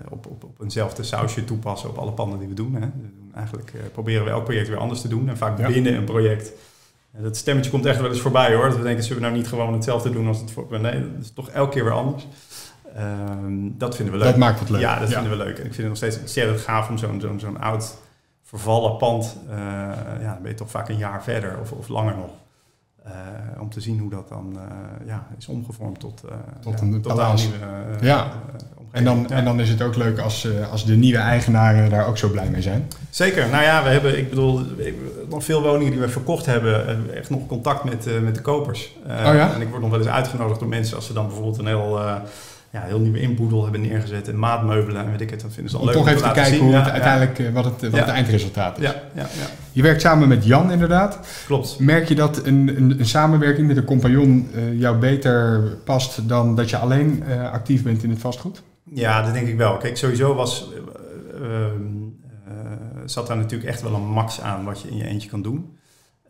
op, 0.08 0.26
op, 0.26 0.44
op 0.44 0.60
eenzelfde 0.60 1.02
sausje 1.02 1.44
toepassen 1.44 1.88
op 1.88 1.98
alle 1.98 2.12
panden 2.12 2.38
die 2.38 2.48
we 2.48 2.54
doen. 2.54 2.74
Hè. 2.74 2.80
We 2.80 3.10
doen 3.16 3.32
eigenlijk 3.34 3.72
proberen 3.92 4.24
we 4.24 4.30
elk 4.30 4.44
project 4.44 4.68
weer 4.68 4.78
anders 4.78 5.00
te 5.00 5.08
doen 5.08 5.28
en 5.28 5.36
vaak 5.36 5.58
Ja. 5.58 5.66
binnen 5.68 5.94
een 5.94 6.04
project. 6.04 6.52
Dat 7.18 7.36
stemmetje 7.36 7.70
komt 7.70 7.86
echt 7.86 8.00
wel 8.00 8.10
eens 8.10 8.20
voorbij 8.20 8.54
hoor. 8.54 8.68
Dat 8.68 8.76
we 8.76 8.82
denken, 8.82 9.04
zullen 9.04 9.22
we 9.22 9.28
nou 9.28 9.38
niet 9.38 9.48
gewoon 9.48 9.72
hetzelfde 9.72 10.10
doen 10.10 10.26
als 10.26 10.40
het 10.40 10.50
voor... 10.50 10.80
Nee, 10.80 11.00
dat 11.12 11.22
is 11.22 11.32
toch 11.34 11.48
elke 11.48 11.72
keer 11.72 11.84
weer 11.84 11.92
anders. 11.92 12.26
Ehm, 12.96 13.68
dat 13.78 13.96
vinden 13.96 14.14
we 14.14 14.20
leuk. 14.20 14.28
Dat 14.28 14.38
maakt 14.38 14.60
het 14.60 14.70
leuk. 14.70 14.80
Ja, 14.80 14.98
dat 14.98 15.08
vinden 15.08 15.30
we 15.30 15.36
leuk. 15.36 15.58
En 15.58 15.64
ik 15.64 15.74
vind 15.74 15.76
het 15.76 15.86
nog 15.86 15.96
steeds 15.96 16.18
ontzettend 16.18 16.60
gaaf 16.60 16.88
om 16.88 16.98
zo'n 16.98 17.20
zo'n 17.20 17.40
zo'n 17.40 17.60
oud 17.60 17.96
vervallen 18.44 18.96
pand, 18.96 19.36
eh, 19.48 19.56
ja, 20.20 20.32
dan 20.32 20.42
ben 20.42 20.50
je 20.50 20.56
toch 20.56 20.70
vaak 20.70 20.88
een 20.88 20.96
jaar 20.96 21.22
verder 21.22 21.58
of, 21.60 21.72
of 21.72 21.88
langer 21.88 22.14
nog. 22.16 22.30
Eh, 23.04 23.12
om 23.60 23.70
te 23.70 23.80
zien 23.80 23.98
hoe 23.98 24.10
dat 24.10 24.28
dan 24.28 24.58
eh, 24.58 25.06
ja, 25.06 25.26
is 25.38 25.46
omgevormd 25.48 26.00
tot, 26.00 26.24
Tot 26.60 26.78
ja, 26.78 26.84
een 26.86 27.00
totaal 27.02 27.34
nieuwe 27.34 27.56
Ja. 28.00 28.22
omgeving. 28.24 28.70
En 28.90 29.04
dan, 29.04 29.26
Ja. 29.28 29.36
en 29.36 29.44
dan 29.44 29.60
is 29.60 29.68
het 29.68 29.82
ook 29.82 29.96
leuk 29.96 30.18
als, 30.18 30.48
als 30.70 30.84
de 30.84 30.96
nieuwe 30.96 31.18
eigenaren 31.18 31.90
daar 31.90 32.06
ook 32.06 32.18
zo 32.18 32.28
blij 32.28 32.48
mee 32.50 32.62
zijn. 32.62 32.88
Zeker. 33.10 33.48
Nou 33.48 33.62
ja, 33.62 33.82
we 33.82 33.88
hebben, 33.88 34.18
ik 34.18 34.28
bedoel, 34.28 34.60
nog 35.28 35.44
veel 35.44 35.62
woningen 35.62 35.92
die 35.92 36.00
we 36.00 36.08
verkocht 36.08 36.46
hebben, 36.46 37.04
echt 37.14 37.30
nog 37.30 37.46
contact 37.46 37.84
met, 37.84 38.22
met 38.22 38.34
de 38.34 38.40
kopers. 38.40 38.96
Oh 39.04 39.10
ja? 39.10 39.54
En 39.54 39.60
ik 39.60 39.68
word 39.68 39.80
nog 39.80 39.90
wel 39.90 39.98
eens 40.00 40.08
uitgenodigd 40.08 40.60
door 40.60 40.68
mensen 40.68 40.96
als 40.96 41.06
ze 41.06 41.12
dan 41.12 41.26
bijvoorbeeld 41.26 41.58
een 41.58 41.66
heel, 41.66 42.00
ja, 42.72 42.82
heel 42.82 42.98
nieuwe 42.98 43.20
inboedel 43.20 43.62
hebben 43.62 43.80
neergezet 43.80 44.28
en 44.28 44.38
maatmeubelen 44.38 45.04
en 45.04 45.10
weet 45.10 45.20
ik 45.20 45.30
het. 45.30 45.40
Dat 45.40 45.52
vinden 45.52 45.70
ze 45.72 45.78
al 45.78 45.84
leuk 45.84 45.94
toch 45.94 46.08
even 46.08 46.22
te 46.22 46.30
kijken 46.32 46.52
zien. 46.54 46.60
hoe 46.62 46.74
het 46.74 46.86
ja. 46.86 46.92
uiteindelijk, 46.92 47.38
eh, 47.38 47.52
wat, 47.52 47.64
het, 47.64 47.80
wat 47.80 47.92
Ja. 47.92 47.98
het 47.98 48.08
eindresultaat 48.08 48.78
is. 48.78 48.84
Ja, 48.84 48.94
ja, 49.14 49.20
ja, 49.22 49.46
Je 49.72 49.82
werkt 49.82 50.00
samen 50.00 50.28
met 50.28 50.44
Jan 50.44 50.70
inderdaad. 50.72 51.18
klopt. 51.46 51.78
Merk 51.78 52.08
je 52.08 52.14
dat 52.14 52.46
een, 52.46 52.72
een, 52.76 52.94
een 52.98 53.06
samenwerking 53.06 53.66
met 53.66 53.76
een 53.76 53.84
compagnon 53.84 54.48
eh, 54.54 54.78
jou 54.80 54.96
beter 54.98 55.60
past 55.84 56.28
dan 56.28 56.54
dat 56.56 56.70
je 56.70 56.76
alleen 56.76 57.22
eh, 57.26 57.50
actief 57.52 57.82
bent 57.82 58.02
in 58.02 58.10
het 58.10 58.18
vastgoed? 58.18 58.62
Ja, 58.94 59.22
dat 59.22 59.32
denk 59.34 59.46
ik 59.48 59.56
wel. 59.56 59.76
Kijk, 59.76 59.96
sowieso 59.96 60.34
was, 60.34 60.68
eh, 60.72 61.44
ehm, 61.44 61.72
eh, 62.46 62.52
zat 63.04 63.26
daar 63.26 63.36
natuurlijk 63.36 63.70
echt 63.70 63.82
wel 63.82 63.94
een 63.94 64.08
max 64.08 64.40
aan 64.40 64.64
wat 64.64 64.80
je 64.80 64.88
in 64.88 64.96
je 64.96 65.04
eentje 65.06 65.28
kan 65.28 65.42
doen. 65.42 65.78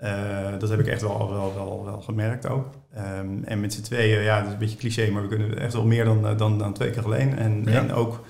Eh, 0.00 0.58
dat 0.58 0.68
heb 0.68 0.80
ik 0.80 0.86
echt 0.86 1.00
wel, 1.02 1.30
wel, 1.30 1.52
wel, 1.54 1.82
wel 1.84 2.00
gemerkt 2.00 2.48
ook. 2.48 2.66
Ehm, 2.94 3.42
en 3.44 3.60
met 3.60 3.72
z'n 3.72 3.82
tweeën, 3.82 4.22
ja, 4.22 4.36
dat 4.38 4.46
is 4.46 4.52
een 4.52 4.58
beetje 4.58 4.76
cliché, 4.76 5.10
maar 5.10 5.22
we 5.22 5.28
kunnen 5.28 5.58
echt 5.58 5.72
wel 5.72 5.84
meer 5.86 6.04
dan, 6.04 6.26
eh, 6.26 6.36
dan, 6.38 6.58
dan 6.58 6.72
twee 6.72 6.90
keer 6.90 7.04
alleen. 7.04 7.38
En, 7.38 7.62
Ja. 7.64 7.70
en 7.78 7.92
ook 7.92 8.24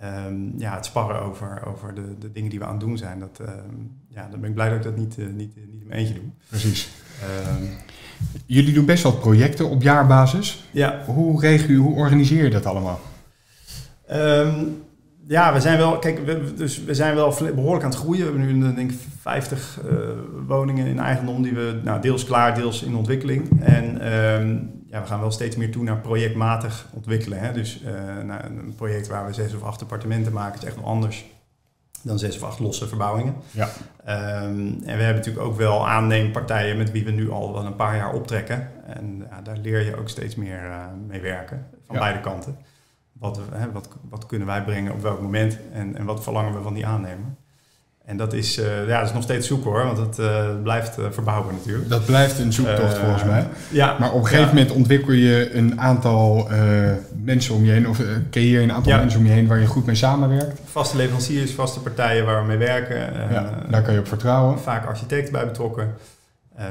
ehm, 0.00 0.34
ja, 0.58 0.74
het 0.74 0.84
sparren 0.84 1.20
over, 1.22 1.62
over 1.66 1.94
de, 1.94 2.18
de 2.18 2.32
dingen 2.32 2.50
die 2.50 2.58
we 2.58 2.64
aan 2.64 2.70
het 2.70 2.80
doen 2.80 2.96
zijn. 2.98 3.18
Dat, 3.18 3.38
ehm, 3.40 3.74
ja, 4.08 4.28
dan 4.30 4.40
ben 4.40 4.48
ik 4.48 4.54
blij 4.54 4.68
dat 4.68 4.76
ik 4.78 4.82
dat 4.84 4.96
niet, 4.96 5.18
eh, 5.18 5.24
niet, 5.24 5.36
niet 5.36 5.56
in 5.56 5.84
mijn 5.86 6.00
eentje 6.00 6.14
doe. 6.14 6.22
Precies. 6.48 6.88
Jullie 8.46 8.72
doen 8.72 8.84
best 8.84 9.02
wel 9.02 9.12
projecten 9.16 9.68
op 9.68 9.82
jaarbasis. 9.82 10.64
ja, 10.70 11.02
Hoe 11.06 11.40
regel 11.40 11.70
je, 11.70 11.76
hoe 11.76 11.94
organiseer 11.96 12.44
je 12.44 12.50
dat 12.50 12.66
allemaal? 12.66 13.00
Ja, 15.28 15.52
we 15.52 15.60
zijn 15.60 15.78
wel, 15.78 15.98
kijk, 15.98 16.24
we, 16.24 16.54
dus 16.54 16.84
we 16.84 16.94
zijn 16.94 17.14
wel 17.14 17.34
behoorlijk 17.54 17.84
aan 17.84 17.90
het 17.90 17.98
groeien. 17.98 18.32
We 18.32 18.38
hebben 18.38 18.58
nu 18.58 18.64
een, 18.64 18.74
denk 18.74 18.90
ik 18.90 18.98
50 19.20 19.80
eh, 19.80 19.96
woningen 20.46 20.86
in 20.86 20.98
eigendom 20.98 21.42
die 21.42 21.54
we 21.54 21.80
nou, 21.84 22.00
deels 22.00 22.24
klaar, 22.24 22.54
deels 22.54 22.82
in 22.82 22.96
ontwikkeling. 22.96 23.62
En 23.62 24.00
ehm, 24.00 24.56
ja, 24.86 25.00
we 25.00 25.06
gaan 25.06 25.20
wel 25.20 25.30
steeds 25.30 25.56
meer 25.56 25.70
toe 25.70 25.82
naar 25.82 25.98
projectmatig 25.98 26.86
ontwikkelen. 26.92 27.38
Hè? 27.38 27.52
Dus 27.52 27.82
eh, 27.82 27.92
een 28.42 28.74
project 28.76 29.08
waar 29.08 29.26
we 29.26 29.32
zes 29.32 29.54
of 29.54 29.62
acht 29.62 29.82
appartementen 29.82 30.32
maken 30.32 30.60
is 30.60 30.66
echt 30.66 30.76
wel 30.76 30.84
anders 30.84 31.24
dan 32.02 32.18
zes 32.18 32.36
of 32.36 32.42
acht 32.42 32.58
losse 32.58 32.88
verbouwingen. 32.88 33.34
Ja. 33.50 33.68
Ehm, 34.04 34.48
en 34.66 34.96
we 34.96 35.02
hebben 35.02 35.14
natuurlijk 35.14 35.46
ook 35.46 35.56
wel 35.56 35.88
aanneempartijen 35.88 36.76
met 36.76 36.90
wie 36.90 37.04
we 37.04 37.10
nu 37.10 37.30
al 37.30 37.52
wel 37.52 37.66
een 37.66 37.76
paar 37.76 37.96
jaar 37.96 38.12
optrekken. 38.12 38.68
En 38.86 39.26
ja, 39.30 39.40
daar 39.42 39.56
leer 39.62 39.84
je 39.84 39.96
ook 39.96 40.08
steeds 40.08 40.34
meer 40.34 40.64
eh, 40.64 40.84
mee 41.06 41.20
werken, 41.20 41.66
van 41.86 41.94
Ja. 41.94 42.00
beide 42.00 42.20
kanten. 42.20 42.56
Wat, 43.18 43.40
hè, 43.52 43.72
wat, 43.72 43.88
wat 44.08 44.26
kunnen 44.26 44.46
wij 44.46 44.62
brengen 44.64 44.92
op 44.92 45.02
welk 45.02 45.20
moment 45.20 45.58
en, 45.72 45.96
en 45.96 46.04
wat 46.04 46.22
verlangen 46.22 46.54
we 46.54 46.62
van 46.62 46.74
die 46.74 46.86
aannemer. 46.86 47.26
En 48.04 48.16
dat 48.16 48.32
is, 48.32 48.58
eh, 48.58 48.86
ja, 48.88 48.98
dat 48.98 49.08
is 49.08 49.14
nog 49.14 49.22
steeds 49.22 49.46
zoeken 49.46 49.70
hoor, 49.70 49.84
want 49.84 49.98
het 49.98 50.18
eh, 50.18 50.46
blijft 50.62 50.98
eh, 50.98 51.04
verbouwen 51.10 51.54
natuurlijk. 51.54 51.88
Dat 51.88 52.04
blijft 52.06 52.38
een 52.38 52.52
zoektocht 52.52 52.98
volgens 52.98 53.24
mij. 53.24 53.46
Ja, 53.70 53.96
Maar 53.98 54.12
op 54.12 54.20
een 54.20 54.26
gegeven 54.26 54.46
ja. 54.46 54.52
moment 54.54 54.70
ontwikkel 54.70 55.12
je 55.12 55.54
een 55.54 55.80
aantal 55.80 56.48
mensen 57.22 57.54
om 57.54 57.64
je 57.64 57.70
heen, 57.72 57.88
of 57.88 58.00
creëer 58.30 58.58
je 58.58 58.62
een 58.62 58.72
aantal 58.72 58.92
Ja. 58.92 58.98
mensen 58.98 59.18
om 59.20 59.26
je 59.26 59.32
heen 59.32 59.46
waar 59.46 59.58
je 59.58 59.66
goed 59.66 59.86
mee 59.86 59.94
samenwerkt. 59.94 60.60
Vaste 60.64 60.96
leveranciers, 60.96 61.52
vaste 61.54 61.80
partijen 61.80 62.24
waar 62.24 62.40
we 62.40 62.46
mee 62.46 62.56
werken. 62.56 62.96
ja, 63.32 63.64
daar 63.70 63.82
kan 63.82 63.94
je 63.94 64.00
op 64.00 64.08
vertrouwen. 64.08 64.58
Vaak 64.58 64.86
architecten 64.86 65.32
bij 65.32 65.46
betrokken. 65.46 65.94
Ehm, 66.56 66.68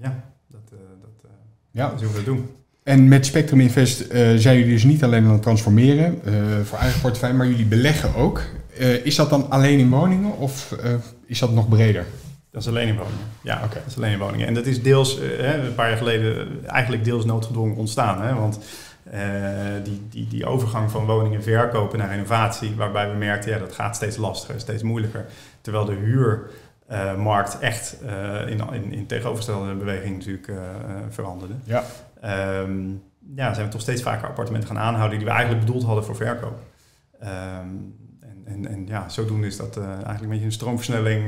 ja, 0.00 0.14
dat, 0.46 0.60
dat, 1.00 1.30
Ja. 1.70 1.88
dat 1.88 2.00
is 2.00 2.06
hoe 2.06 2.10
we 2.10 2.16
dat 2.16 2.24
doen. 2.34 2.50
En 2.88 3.08
met 3.08 3.26
Spectrum 3.26 3.60
Invest 3.60 4.00
eh, 4.00 4.34
zijn 4.36 4.58
jullie 4.58 4.72
dus 4.72 4.84
niet 4.84 5.04
alleen 5.04 5.24
aan 5.24 5.32
het 5.32 5.42
transformeren 5.42 6.20
eh, 6.24 6.32
voor 6.64 6.78
eigen 6.78 7.00
portefeuille, 7.00 7.36
maar 7.36 7.46
jullie 7.46 7.66
beleggen 7.66 8.14
ook. 8.14 8.42
Eh, 8.78 9.04
is 9.04 9.14
dat 9.14 9.30
dan 9.30 9.50
alleen 9.50 9.78
in 9.78 9.90
woningen 9.90 10.36
of 10.38 10.74
is 11.26 11.38
dat 11.38 11.52
nog 11.52 11.68
breder? 11.68 12.04
Dat 12.50 12.62
is 12.62 12.68
alleen 12.68 12.88
in 12.88 12.96
woningen. 12.96 13.24
Ja, 13.42 13.60
Oké. 13.64 13.74
dat 13.74 13.86
is 13.86 13.96
alleen 13.96 14.12
in 14.12 14.18
woningen. 14.18 14.46
En 14.46 14.54
dat 14.54 14.66
is 14.66 14.82
deels, 14.82 15.18
hè, 15.38 15.66
een 15.66 15.74
paar 15.74 15.88
jaar 15.88 15.96
geleden, 15.96 16.48
eigenlijk 16.66 17.04
deels 17.04 17.24
noodgedwongen 17.24 17.76
ontstaan. 17.76 18.22
Hè? 18.22 18.34
Want 18.34 18.58
die, 19.84 20.02
die, 20.10 20.26
die 20.28 20.46
overgang 20.46 20.90
van 20.90 21.06
woningen 21.06 21.42
verkopen 21.42 21.98
naar 21.98 22.10
renovatie, 22.10 22.74
waarbij 22.76 23.10
we 23.10 23.16
merkten, 23.16 23.50
ja, 23.50 23.58
dat 23.58 23.72
gaat 23.72 23.96
steeds 23.96 24.16
lastiger, 24.16 24.60
steeds 24.60 24.82
moeilijker. 24.82 25.26
Terwijl 25.60 25.84
de 25.84 25.94
huurmarkt 26.86 27.58
echt 27.58 27.96
in, 28.46 28.60
in, 28.72 28.92
in 28.92 29.06
tegenovergestelde 29.06 29.74
beweging 29.74 30.16
natuurlijk 30.16 30.50
veranderde. 31.10 31.54
Ja. 31.64 31.84
Ehm, 32.20 32.88
ja, 33.34 33.54
zijn 33.54 33.66
we 33.66 33.72
toch 33.72 33.80
steeds 33.80 34.02
vaker 34.02 34.28
appartementen 34.28 34.68
gaan 34.68 34.78
aanhouden 34.78 35.18
die 35.18 35.26
we 35.26 35.32
eigenlijk 35.32 35.66
bedoeld 35.66 35.84
hadden 35.84 36.04
voor 36.04 36.16
verkoop. 36.16 36.58
Ehm, 37.20 37.68
en, 38.20 38.42
en, 38.44 38.66
en 38.66 38.86
ja, 38.86 39.08
zodoende 39.08 39.46
is 39.46 39.56
dat 39.56 39.76
eigenlijk 39.76 40.20
een 40.20 40.28
beetje 40.28 40.44
een 40.44 40.52
stroomversnelling 40.52 41.24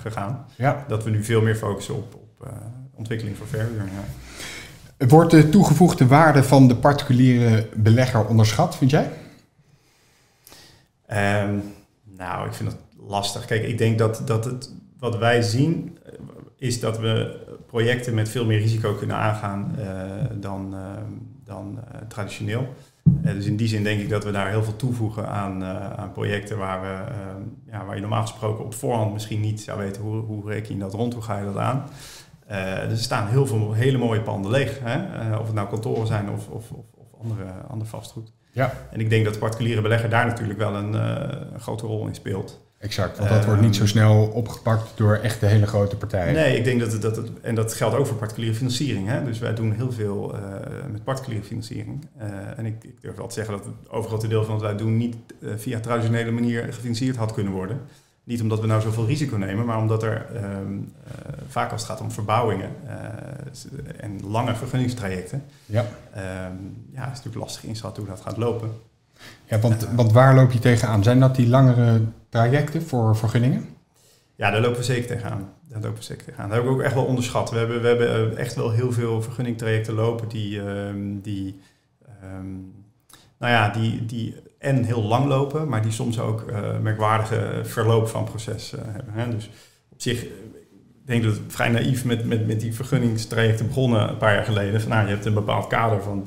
gegaan. 0.00 0.46
Ja. 0.56 0.84
Dat 0.88 1.04
we 1.04 1.10
nu 1.10 1.24
veel 1.24 1.42
meer 1.42 1.56
focussen 1.56 1.94
op, 1.94 2.14
op 2.14 2.48
ontwikkeling 2.94 3.36
voor 3.36 3.46
verhuur. 3.46 3.84
Ja. 3.84 5.06
Wordt 5.06 5.30
de 5.30 5.48
toegevoegde 5.48 6.06
waarde 6.06 6.42
van 6.42 6.68
de 6.68 6.76
particuliere 6.76 7.68
belegger 7.74 8.26
onderschat, 8.26 8.76
vind 8.76 8.90
jij? 8.90 9.10
Um, 11.42 11.62
nou, 12.04 12.46
ik 12.46 12.54
vind 12.54 12.70
dat 12.70 12.78
lastig. 13.08 13.44
Kijk, 13.44 13.62
ik 13.62 13.78
denk 13.78 13.98
dat, 13.98 14.22
dat 14.24 14.44
het, 14.44 14.72
wat 14.98 15.16
wij 15.18 15.42
zien 15.42 15.98
is 16.56 16.80
dat 16.80 16.98
we 16.98 17.43
projecten 17.74 18.14
met 18.14 18.28
veel 18.28 18.44
meer 18.44 18.58
risico 18.58 18.94
kunnen 18.94 19.16
aangaan 19.16 19.76
uh, 19.78 19.86
dan, 20.40 20.74
uh, 20.74 20.80
dan 21.44 21.78
uh, 21.78 22.00
traditioneel. 22.08 22.74
dus 23.04 23.46
in 23.46 23.56
die 23.56 23.68
zin 23.68 23.82
denk 23.82 24.00
ik 24.00 24.08
dat 24.08 24.24
we 24.24 24.30
daar 24.30 24.48
heel 24.48 24.62
veel 24.62 24.76
toevoegen 24.76 25.28
aan, 25.28 25.64
aan 25.64 26.12
projecten 26.12 26.58
waar, 26.58 26.80
we, 26.80 27.12
ja, 27.70 27.84
waar 27.84 27.94
je 27.94 28.00
normaal 28.00 28.22
gesproken 28.22 28.64
op 28.64 28.74
voorhand 28.74 29.12
misschien 29.12 29.40
niet 29.40 29.60
zou 29.60 29.78
weten 29.78 30.02
hoe, 30.02 30.16
hoe 30.16 30.48
reken 30.50 30.74
je 30.74 30.80
dat 30.80 30.94
rond, 30.94 31.12
hoe 31.14 31.22
ga 31.22 31.38
je 31.38 31.44
dat 31.44 31.56
aan. 31.56 31.84
dus 32.88 32.98
er 32.98 33.04
staan 33.04 33.28
heel 33.28 33.46
veel 33.46 33.72
hele 33.72 33.98
mooie 33.98 34.20
panden 34.20 34.50
leeg. 34.50 34.80
Hè? 34.82 35.36
of 35.36 35.46
het 35.46 35.54
nou 35.54 35.68
kantoren 35.68 36.06
zijn 36.06 36.30
of, 36.30 36.48
of, 36.48 36.70
of, 36.70 36.86
of 36.94 37.20
andere, 37.22 37.44
ander 37.68 37.86
vastgoed. 37.86 38.32
Ja. 38.52 38.72
En 38.90 39.00
ik 39.00 39.10
denk 39.10 39.24
dat 39.24 39.32
de 39.34 39.40
particuliere 39.40 39.82
belegger 39.82 40.10
daar 40.10 40.26
natuurlijk 40.26 40.58
wel 40.58 40.74
een, 40.74 40.92
een 41.54 41.60
grote 41.60 41.86
rol 41.86 42.06
in 42.06 42.14
speelt. 42.14 42.63
Exact, 42.84 43.18
want 43.18 43.30
dat 43.30 43.44
wordt 43.44 43.60
niet 43.60 43.74
zo 43.74 43.82
ehm, 43.82 43.90
snel 43.90 44.26
opgepakt 44.26 44.92
door 44.94 45.16
echt 45.16 45.40
de 45.40 45.46
hele 45.46 45.66
grote 45.66 45.96
partijen. 45.96 46.34
Nee, 46.34 46.56
ik 46.56 46.64
denk 46.64 46.80
dat 46.80 46.92
het, 46.92 47.02
dat 47.02 47.16
het 47.16 47.28
en 47.40 47.54
dat 47.54 47.74
geldt 47.74 47.96
ook 47.96 48.06
voor 48.06 48.16
particuliere 48.16 48.54
financiering. 48.54 49.08
Hè? 49.08 49.24
Dus 49.24 49.38
wij 49.38 49.54
doen 49.54 49.72
heel 49.72 49.92
veel 49.92 50.34
uh, 50.34 50.40
met 50.92 51.04
particuliere 51.04 51.44
financiering. 51.44 52.06
Uh, 52.18 52.24
en 52.56 52.66
ik, 52.66 52.84
ik, 52.84 53.00
durf 53.00 53.16
wel 53.16 53.26
te 53.26 53.34
zeggen 53.34 53.56
dat 53.56 53.64
het 53.64 53.90
overgrote 53.90 54.28
deel 54.28 54.44
van 54.44 54.54
wat 54.54 54.62
wij 54.62 54.76
doen 54.76 54.96
niet 54.96 55.16
uh, 55.38 55.50
via 55.56 55.80
traditionele 55.80 56.30
manier 56.30 56.64
gefinancierd 56.72 57.16
had 57.16 57.32
kunnen 57.32 57.52
worden. 57.52 57.80
Niet 58.24 58.40
omdat 58.40 58.60
we 58.60 58.66
nou 58.66 58.80
zoveel 58.80 59.06
risico 59.06 59.36
nemen, 59.36 59.66
maar 59.66 59.78
omdat 59.78 60.02
er 60.02 60.26
um, 60.60 60.92
vaak 61.48 61.72
als 61.72 61.80
het 61.80 61.90
gaat 61.90 62.00
om 62.00 62.10
verbouwingen 62.10 62.70
en 63.96 64.20
lange 64.30 64.54
vergunningstrajecten, 64.54 65.42
ja. 65.66 65.80
Um, 65.80 66.86
ja, 66.92 67.00
het 67.00 67.12
is 67.12 67.16
natuurlijk 67.16 67.44
lastig 67.44 67.64
inschatten 67.64 68.02
hoe 68.02 68.12
dat 68.12 68.22
gaat 68.22 68.36
lopen. 68.36 68.70
Ja, 69.44 69.58
want, 69.58 69.88
want 69.94 70.12
waar 70.12 70.34
loop 70.34 70.52
je 70.52 70.58
tegenaan? 70.58 71.02
Zijn 71.02 71.20
dat 71.20 71.36
die 71.36 71.48
langere 71.48 72.00
trajecten 72.34 72.82
voor 72.82 73.16
vergunningen? 73.16 73.68
Ja, 74.34 74.50
daar 74.50 74.60
lopen 74.60 74.78
we 74.78 74.84
zeker 74.84 75.06
tegenaan. 75.06 75.52
Daar 75.68 75.80
lopen 75.80 75.98
we 75.98 76.04
zeker 76.04 76.24
tegenaan. 76.24 76.48
Dat 76.48 76.56
hebben 76.56 76.72
we 76.74 76.78
ook 76.78 76.84
echt 76.84 76.94
wel 76.94 77.04
onderschat. 77.04 77.50
We 77.50 77.58
hebben, 77.58 77.80
we 77.80 77.86
hebben 77.86 78.08
eh, 78.08 78.38
echt 78.38 78.54
wel 78.54 78.70
heel 78.70 78.92
veel 78.92 79.22
vergunningtrajecten 79.22 79.94
lopen 79.94 80.28
die, 80.28 80.60
um, 80.60 81.20
die, 81.20 81.60
um, 82.24 82.74
nou 83.38 83.52
ja, 83.52 83.68
die, 83.68 84.06
die 84.06 84.34
en 84.58 84.84
heel 84.84 85.02
lang 85.02 85.26
lopen, 85.26 85.68
maar 85.68 85.82
die 85.82 85.92
soms 85.92 86.20
ook 86.20 86.50
uh, 86.50 86.78
merkwaardige 86.78 87.60
verloop 87.62 88.08
van 88.08 88.24
proces 88.24 88.72
uh, 88.74 88.80
hebben. 88.84 89.14
Hè. 89.14 89.30
Dus 89.30 89.50
op 89.90 90.00
zich, 90.00 90.22
ik 90.22 90.30
denk 91.04 91.22
dat 91.22 91.32
het 91.32 91.42
vrij 91.46 91.68
naïef 91.68 92.04
met, 92.04 92.24
met, 92.24 92.46
met 92.46 92.60
die 92.60 92.74
vergunningstrajecten 92.74 93.66
begonnen 93.66 94.08
een 94.08 94.16
paar 94.16 94.34
jaar 94.34 94.44
geleden. 94.44 94.80
Van, 94.80 94.90
nou, 94.90 95.06
je 95.06 95.12
hebt 95.12 95.24
een 95.24 95.34
bepaald 95.34 95.66
kader 95.66 96.02
van 96.02 96.26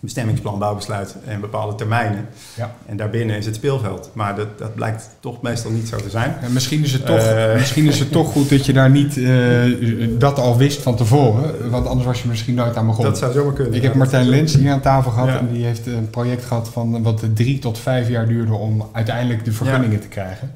bestemmingsplan, 0.00 0.58
bouwbesluit 0.58 1.16
en 1.26 1.40
bepaalde 1.40 1.74
termijnen. 1.74 2.28
Ja. 2.56 2.74
En 2.86 2.96
daarbinnen 2.96 3.36
is 3.36 3.46
het 3.46 3.54
speelveld. 3.54 4.10
Maar 4.12 4.36
dat, 4.36 4.58
dat 4.58 4.74
blijkt 4.74 5.08
toch 5.20 5.42
meestal 5.42 5.70
niet 5.70 5.88
zo 5.88 5.96
te 5.96 6.10
zijn. 6.10 6.36
Ja, 6.42 6.48
misschien, 6.48 6.82
is 6.82 6.92
het 6.92 7.06
toch, 7.06 7.32
uh, 7.32 7.54
misschien 7.54 7.86
is 7.86 7.98
het 7.98 8.12
toch 8.12 8.32
goed 8.32 8.50
dat 8.50 8.66
je 8.66 8.72
daar 8.72 8.90
niet 8.90 9.16
uh, 9.16 10.18
dat 10.18 10.38
al 10.38 10.56
wist 10.56 10.82
van 10.82 10.96
tevoren. 10.96 11.70
Want 11.70 11.86
anders 11.86 12.06
was 12.06 12.22
je 12.22 12.28
misschien 12.28 12.54
nooit 12.54 12.76
aan 12.76 12.86
begonnen. 12.86 13.10
Dat 13.10 13.20
zou 13.20 13.32
zomaar 13.32 13.52
kunnen. 13.52 13.74
Ik 13.74 13.82
heb 13.82 13.94
Martijn 13.94 14.28
Lens 14.28 14.54
hier 14.54 14.72
aan 14.72 14.80
tafel 14.80 15.10
gehad. 15.10 15.40
En 15.40 15.52
die 15.52 15.64
heeft 15.64 15.86
een 15.86 16.10
project 16.10 16.44
gehad 16.44 16.68
van 16.68 17.02
wat 17.02 17.24
drie 17.34 17.58
tot 17.58 17.78
vijf 17.78 18.08
jaar 18.08 18.28
duurde 18.28 18.54
om 18.54 18.88
uiteindelijk 18.92 19.44
de 19.44 19.52
vergunningen 19.52 20.00
te 20.00 20.08
krijgen. 20.08 20.54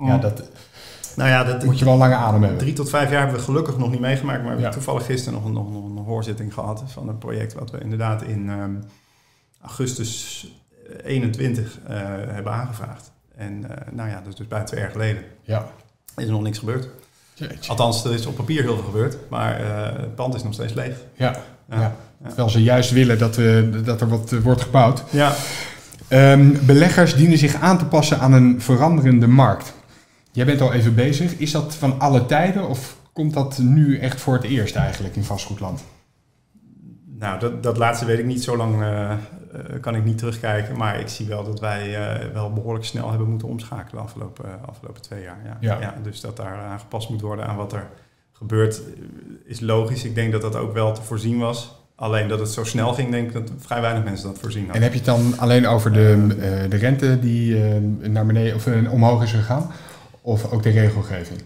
Ja, 0.00 0.18
dat 0.18 0.42
nou 1.18 1.30
ja, 1.30 1.44
dat, 1.44 1.64
moet 1.64 1.78
je 1.78 1.84
wel 1.84 1.96
lange 1.96 2.14
adem 2.14 2.40
hebben. 2.42 2.58
Drie 2.58 2.72
tot 2.72 2.88
vijf 2.88 3.10
jaar 3.10 3.20
hebben 3.20 3.38
we 3.38 3.44
gelukkig 3.44 3.78
nog 3.78 3.90
niet 3.90 4.00
meegemaakt. 4.00 4.38
Maar 4.42 4.56
we 4.56 4.62
hebben 4.62 4.70
toevallig 4.70 5.04
gisteren 5.04 5.38
nog 5.38 5.44
een, 5.44 5.52
nog, 5.52 5.72
nog 5.72 5.84
een 5.84 6.04
hoorzitting 6.04 6.54
gehad 6.54 6.82
van 6.86 7.08
een 7.08 7.18
project 7.18 7.54
wat 7.54 7.70
we 7.70 7.80
inderdaad 7.80 8.22
in 8.22 8.48
um, 8.48 8.84
augustus 9.60 10.46
21 11.04 11.78
uh, 11.82 11.96
hebben 12.28 12.52
aangevraagd. 12.52 13.12
En 13.36 13.52
uh, 13.52 13.68
nou 13.90 14.08
ja, 14.08 14.14
dat 14.14 14.26
is 14.26 14.34
dus 14.34 14.46
bijna 14.46 14.64
twee 14.64 14.80
jaar 14.80 14.90
geleden. 14.90 15.22
Ja. 15.42 15.68
Is 16.16 16.24
er 16.24 16.30
nog 16.30 16.42
niks 16.42 16.58
gebeurd. 16.58 16.88
Jeetje. 17.34 17.70
Althans, 17.70 18.04
er 18.04 18.12
is 18.12 18.26
op 18.26 18.36
papier 18.36 18.62
heel 18.62 18.74
veel 18.74 18.84
gebeurd, 18.84 19.16
maar 19.28 19.60
uh, 19.60 19.66
het 19.82 20.14
pand 20.14 20.34
is 20.34 20.42
nog 20.42 20.52
steeds 20.52 20.74
leeg. 20.74 20.96
Ja, 21.14 21.36
ja. 21.70 21.80
ja. 21.80 21.96
terwijl 22.26 22.48
ze 22.48 22.62
juist 22.62 22.90
willen 22.90 23.18
dat, 23.18 23.34
dat 23.84 24.00
er 24.00 24.08
wat 24.08 24.32
wordt 24.42 24.60
gebouwd. 24.62 25.04
Ja. 25.10 25.34
Um, 26.08 26.66
beleggers 26.66 27.14
dienen 27.14 27.38
zich 27.38 27.54
aan 27.54 27.78
te 27.78 27.84
passen 27.84 28.18
aan 28.18 28.32
een 28.32 28.60
veranderende 28.60 29.26
markt. 29.26 29.72
Jij 30.38 30.46
bent 30.46 30.60
al 30.60 30.72
even 30.72 30.94
bezig. 30.94 31.38
Is 31.38 31.50
dat 31.50 31.74
van 31.74 32.00
alle 32.00 32.26
tijden 32.26 32.68
of 32.68 32.96
komt 33.12 33.34
dat 33.34 33.58
nu 33.58 33.98
echt 33.98 34.20
voor 34.20 34.34
het 34.34 34.44
eerst 34.44 34.76
eigenlijk 34.76 35.16
in 35.16 35.24
vastgoedland? 35.24 35.84
Nou, 37.18 37.40
dat, 37.40 37.62
dat 37.62 37.76
laatste 37.76 38.04
weet 38.04 38.18
ik 38.18 38.24
niet. 38.24 38.42
Zo 38.42 38.56
lang 38.56 38.82
uh, 38.82 39.12
kan 39.80 39.94
ik 39.94 40.04
niet 40.04 40.18
terugkijken. 40.18 40.76
Maar 40.76 41.00
ik 41.00 41.08
zie 41.08 41.26
wel 41.26 41.44
dat 41.44 41.60
wij 41.60 41.88
uh, 41.88 42.32
wel 42.32 42.52
behoorlijk 42.52 42.84
snel 42.84 43.08
hebben 43.08 43.28
moeten 43.30 43.48
omschakelen 43.48 43.90
de 43.90 44.08
afgelopen, 44.08 44.44
afgelopen 44.66 45.02
twee 45.02 45.22
jaar. 45.22 45.38
Ja. 45.44 45.56
Ja. 45.60 45.80
ja. 45.80 45.94
dus 46.02 46.20
dat 46.20 46.36
daar 46.36 46.58
aangepast 46.58 47.08
moet 47.08 47.20
worden 47.20 47.46
aan 47.46 47.56
wat 47.56 47.72
er 47.72 47.86
gebeurt, 48.32 48.80
is 49.44 49.60
logisch. 49.60 50.04
Ik 50.04 50.14
denk 50.14 50.32
dat 50.32 50.42
dat 50.42 50.56
ook 50.56 50.72
wel 50.72 50.92
te 50.92 51.02
voorzien 51.02 51.38
was. 51.38 51.76
Alleen 51.94 52.28
dat 52.28 52.38
het 52.38 52.50
zo 52.50 52.64
snel 52.64 52.94
ging, 52.94 53.10
denk 53.10 53.26
ik 53.26 53.32
dat 53.32 53.50
vrij 53.58 53.80
weinig 53.80 54.04
mensen 54.04 54.28
dat 54.28 54.38
voorzien 54.38 54.64
hadden. 54.64 54.82
En 54.82 54.82
heb 54.82 54.92
je 54.92 55.10
het 55.10 55.18
dan 55.18 55.38
alleen 55.38 55.66
over 55.66 55.92
de, 55.92 56.26
de 56.68 56.76
rente 56.76 57.18
die 57.18 57.56
naar 58.08 58.26
beneden 58.26 58.54
of 58.54 58.66
omhoog 58.90 59.22
is 59.22 59.32
gegaan? 59.32 59.70
Of 60.20 60.52
ook 60.52 60.62
de 60.62 60.70
regelgeving? 60.70 61.40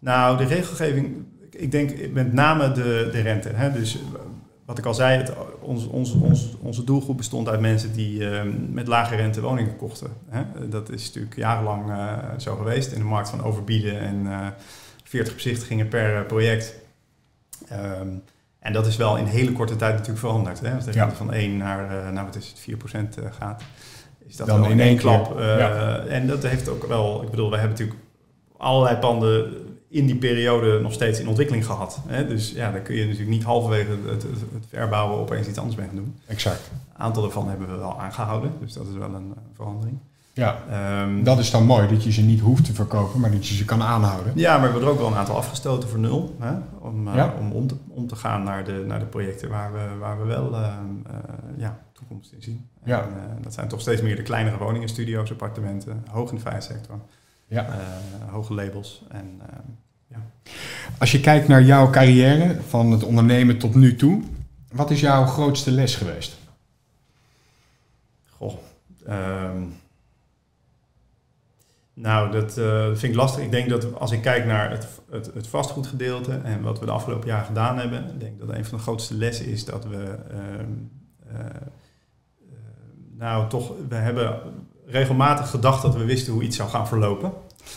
Nou, 0.00 0.36
de 0.36 0.44
regelgeving, 0.44 1.24
ik 1.50 1.70
denk 1.70 2.10
met 2.12 2.32
name 2.32 2.72
de, 2.72 3.08
de 3.12 3.20
rente. 3.20 3.48
Hè? 3.48 3.72
Dus 3.72 3.98
wat 4.64 4.78
ik 4.78 4.84
al 4.84 4.94
zei, 4.94 5.16
het, 5.16 5.32
ons, 5.60 5.86
ons, 5.86 6.12
ons, 6.12 6.56
onze 6.60 6.84
doelgroep 6.84 7.16
bestond 7.16 7.48
uit 7.48 7.60
mensen 7.60 7.92
die 7.92 8.20
uh, 8.20 8.42
met 8.70 8.86
lage 8.86 9.16
rente 9.16 9.40
woningen 9.40 9.76
kochten. 9.76 10.10
Hè? 10.28 10.68
Dat 10.68 10.90
is 10.90 11.06
natuurlijk 11.06 11.36
jarenlang 11.36 11.90
uh, 11.90 12.18
zo 12.38 12.56
geweest 12.56 12.92
in 12.92 12.98
de 12.98 13.04
markt 13.04 13.28
van 13.28 13.42
overbieden 13.42 14.00
en 14.00 14.24
uh, 14.24 14.46
40 15.04 15.34
bezichtigingen 15.34 15.88
per 15.88 16.24
project. 16.24 16.74
Um, 17.72 18.22
en 18.58 18.72
dat 18.72 18.86
is 18.86 18.96
wel 18.96 19.16
in 19.16 19.24
hele 19.24 19.52
korte 19.52 19.76
tijd 19.76 19.92
natuurlijk 19.92 20.18
veranderd. 20.18 20.60
Hè? 20.60 20.74
Als 20.74 20.84
de 20.84 20.90
rente 20.90 21.10
ja. 21.10 21.16
van 21.16 21.32
1 21.32 21.56
naar, 21.56 22.12
nou, 22.12 22.26
wat 22.26 22.36
is 22.36 22.54
het, 22.66 23.20
4% 23.20 23.24
gaat 23.30 23.62
is 24.28 24.36
dat 24.36 24.46
Dan 24.46 24.70
in 24.70 24.80
één 24.80 24.96
klap. 24.96 25.38
Ja. 25.38 25.98
En 25.98 26.26
dat 26.26 26.42
heeft 26.42 26.68
ook 26.68 26.86
wel, 26.86 27.22
ik 27.22 27.30
bedoel, 27.30 27.50
we 27.50 27.56
hebben 27.56 27.72
natuurlijk 27.78 27.98
allerlei 28.56 28.96
panden 28.96 29.52
in 29.88 30.06
die 30.06 30.16
periode 30.16 30.80
nog 30.80 30.92
steeds 30.92 31.20
in 31.20 31.28
ontwikkeling 31.28 31.66
gehad. 31.66 31.98
Hè? 32.06 32.26
Dus 32.26 32.52
ja, 32.52 32.70
dan 32.70 32.82
kun 32.82 32.94
je 32.94 33.02
natuurlijk 33.02 33.30
niet 33.30 33.42
halverwege 33.42 33.90
het, 33.90 34.22
het, 34.22 34.22
het 34.52 34.64
verbouwen 34.68 35.18
opeens 35.18 35.46
iets 35.46 35.58
anders 35.58 35.76
mee 35.76 35.86
gaan 35.86 35.96
doen. 35.96 36.16
Exact. 36.26 36.70
Een 36.72 37.02
aantal 37.04 37.22
daarvan 37.22 37.48
hebben 37.48 37.68
we 37.70 37.76
wel 37.76 38.00
aangehouden, 38.00 38.52
dus 38.60 38.72
dat 38.72 38.86
is 38.86 38.96
wel 38.96 39.14
een 39.14 39.26
uh, 39.28 39.36
verandering. 39.54 39.98
Ja, 40.32 40.58
um, 41.02 41.24
dat 41.24 41.38
is 41.38 41.50
dan 41.50 41.64
mooi, 41.64 41.88
dat 41.88 42.04
je 42.04 42.12
ze 42.12 42.22
niet 42.22 42.40
hoeft 42.40 42.64
te 42.64 42.74
verkopen, 42.74 43.20
maar 43.20 43.30
dat 43.30 43.48
je 43.48 43.54
ze 43.54 43.64
kan 43.64 43.82
aanhouden. 43.82 44.32
Ja, 44.34 44.50
maar 44.52 44.60
we 44.60 44.64
hebben 44.64 44.82
er 44.82 44.94
ook 44.94 44.98
wel 44.98 45.08
een 45.08 45.16
aantal 45.16 45.36
afgestoten 45.36 45.88
voor 45.88 45.98
nul. 45.98 46.36
Hè? 46.38 46.52
Om, 46.78 47.08
uh, 47.08 47.14
Ja. 47.14 47.34
om 47.40 47.52
om 47.52 47.66
te, 47.66 47.74
om 47.88 48.06
te 48.06 48.16
gaan 48.16 48.42
naar 48.42 48.64
de, 48.64 48.84
naar 48.86 48.98
de 48.98 49.04
projecten 49.04 49.48
waar 49.48 49.72
we, 49.72 49.98
waar 50.00 50.18
we 50.20 50.24
wel 50.24 50.52
uh, 50.52 50.68
ja, 51.56 51.78
toekomst 52.06 52.32
in 52.32 52.42
zien. 52.42 52.68
Ja. 52.84 53.02
En, 53.02 53.08
uh, 53.08 53.42
dat 53.42 53.54
zijn 53.54 53.68
toch 53.68 53.80
steeds 53.80 54.02
meer 54.02 54.16
de 54.16 54.22
kleinere 54.22 54.58
woningen, 54.58 54.88
studio's, 54.88 55.30
appartementen, 55.30 56.04
hoog 56.10 56.28
in 56.28 56.34
de 56.34 56.40
vrijheidsector, 56.40 57.00
Ja. 57.46 57.68
uh, 57.68 58.32
hoge 58.32 58.54
labels. 58.54 59.04
En, 59.08 59.40
uh, 59.40 59.58
ja. 60.06 60.16
Als 60.98 61.12
je 61.12 61.20
kijkt 61.20 61.48
naar 61.48 61.62
jouw 61.62 61.90
carrière, 61.90 62.60
van 62.68 62.90
het 62.90 63.04
ondernemen 63.04 63.58
tot 63.58 63.74
nu 63.74 63.96
toe, 63.96 64.22
wat 64.72 64.90
is 64.90 65.00
jouw 65.00 65.24
grootste 65.24 65.70
les 65.70 65.94
geweest? 65.96 66.36
Goh. 68.30 68.54
Um, 69.08 69.74
nou, 71.94 72.32
dat 72.32 72.58
uh, 72.58 72.86
vind 72.86 73.02
ik 73.02 73.14
lastig. 73.14 73.44
Ik 73.44 73.50
denk 73.50 73.68
dat 73.68 73.94
als 73.98 74.10
ik 74.10 74.22
kijk 74.22 74.44
naar 74.44 74.70
het, 74.70 74.86
het, 75.10 75.30
het 75.34 75.46
vastgoedgedeelte 75.46 76.32
en 76.32 76.62
wat 76.62 76.78
we 76.78 76.86
de 76.86 76.92
afgelopen 76.92 77.28
jaar 77.28 77.44
gedaan 77.44 77.78
hebben, 77.78 78.08
ik 78.08 78.20
denk 78.20 78.38
dat 78.38 78.48
een 78.48 78.64
van 78.64 78.78
de 78.78 78.84
grootste 78.84 79.14
lessen 79.14 79.46
is 79.46 79.64
dat 79.64 79.84
we, 79.84 80.18
uh, 80.32 81.38
uh, 81.38 81.44
nou 83.18 83.48
toch, 83.48 83.72
we 83.88 83.94
hebben 83.94 84.40
regelmatig 84.86 85.50
gedacht 85.50 85.82
dat 85.82 85.96
we 85.96 86.04
wisten 86.04 86.32
hoe 86.32 86.42
iets 86.42 86.56
zou 86.56 86.68
gaan 86.68 86.88
verlopen. 86.88 87.32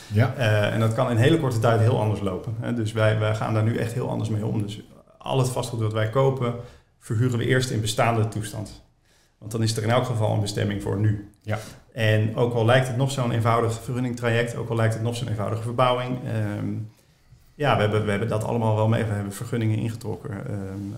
Ja. 0.07 0.33
Uh, 0.37 0.73
en 0.73 0.79
dat 0.79 0.93
kan 0.93 1.09
in 1.09 1.17
hele 1.17 1.39
korte 1.39 1.59
tijd 1.59 1.79
heel 1.79 1.99
anders 1.99 2.19
lopen. 2.19 2.55
Hè? 2.59 2.73
Dus 2.73 2.91
wij, 2.91 3.19
wij 3.19 3.35
gaan 3.35 3.53
daar 3.53 3.63
nu 3.63 3.77
echt 3.77 3.93
heel 3.93 4.09
anders 4.09 4.29
mee 4.29 4.45
om. 4.45 4.61
Dus 4.61 4.81
al 5.17 5.37
het 5.37 5.49
vastgoed 5.49 5.79
dat 5.79 5.93
wij 5.93 6.09
kopen, 6.09 6.55
verhuren 6.99 7.37
we 7.37 7.45
eerst 7.45 7.69
in 7.69 7.81
bestaande 7.81 8.27
toestand. 8.27 8.85
Want 9.37 9.51
dan 9.51 9.63
is 9.63 9.77
er 9.77 9.83
in 9.83 9.89
elk 9.89 10.05
geval 10.05 10.33
een 10.33 10.41
bestemming 10.41 10.81
voor 10.81 10.97
nu. 10.97 11.31
Ja. 11.41 11.59
En 11.93 12.35
ook 12.35 12.53
al 12.53 12.65
lijkt 12.65 12.87
het 12.87 12.97
nog 12.97 13.11
zo'n 13.11 13.31
eenvoudig 13.31 13.73
vergunningtraject, 13.73 14.55
ook 14.55 14.69
al 14.69 14.75
lijkt 14.75 14.93
het 14.93 15.03
nog 15.03 15.15
zo'n 15.15 15.27
eenvoudige 15.27 15.61
verbouwing. 15.61 16.17
Um, 16.59 16.91
ja, 17.55 17.75
we 17.75 17.81
hebben, 17.81 18.03
we 18.03 18.09
hebben 18.09 18.27
dat 18.27 18.43
allemaal 18.43 18.75
wel 18.75 18.87
mee. 18.87 19.03
We 19.03 19.13
hebben 19.13 19.33
vergunningen 19.33 19.77
ingetrokken, 19.77 20.51
um, 20.51 20.95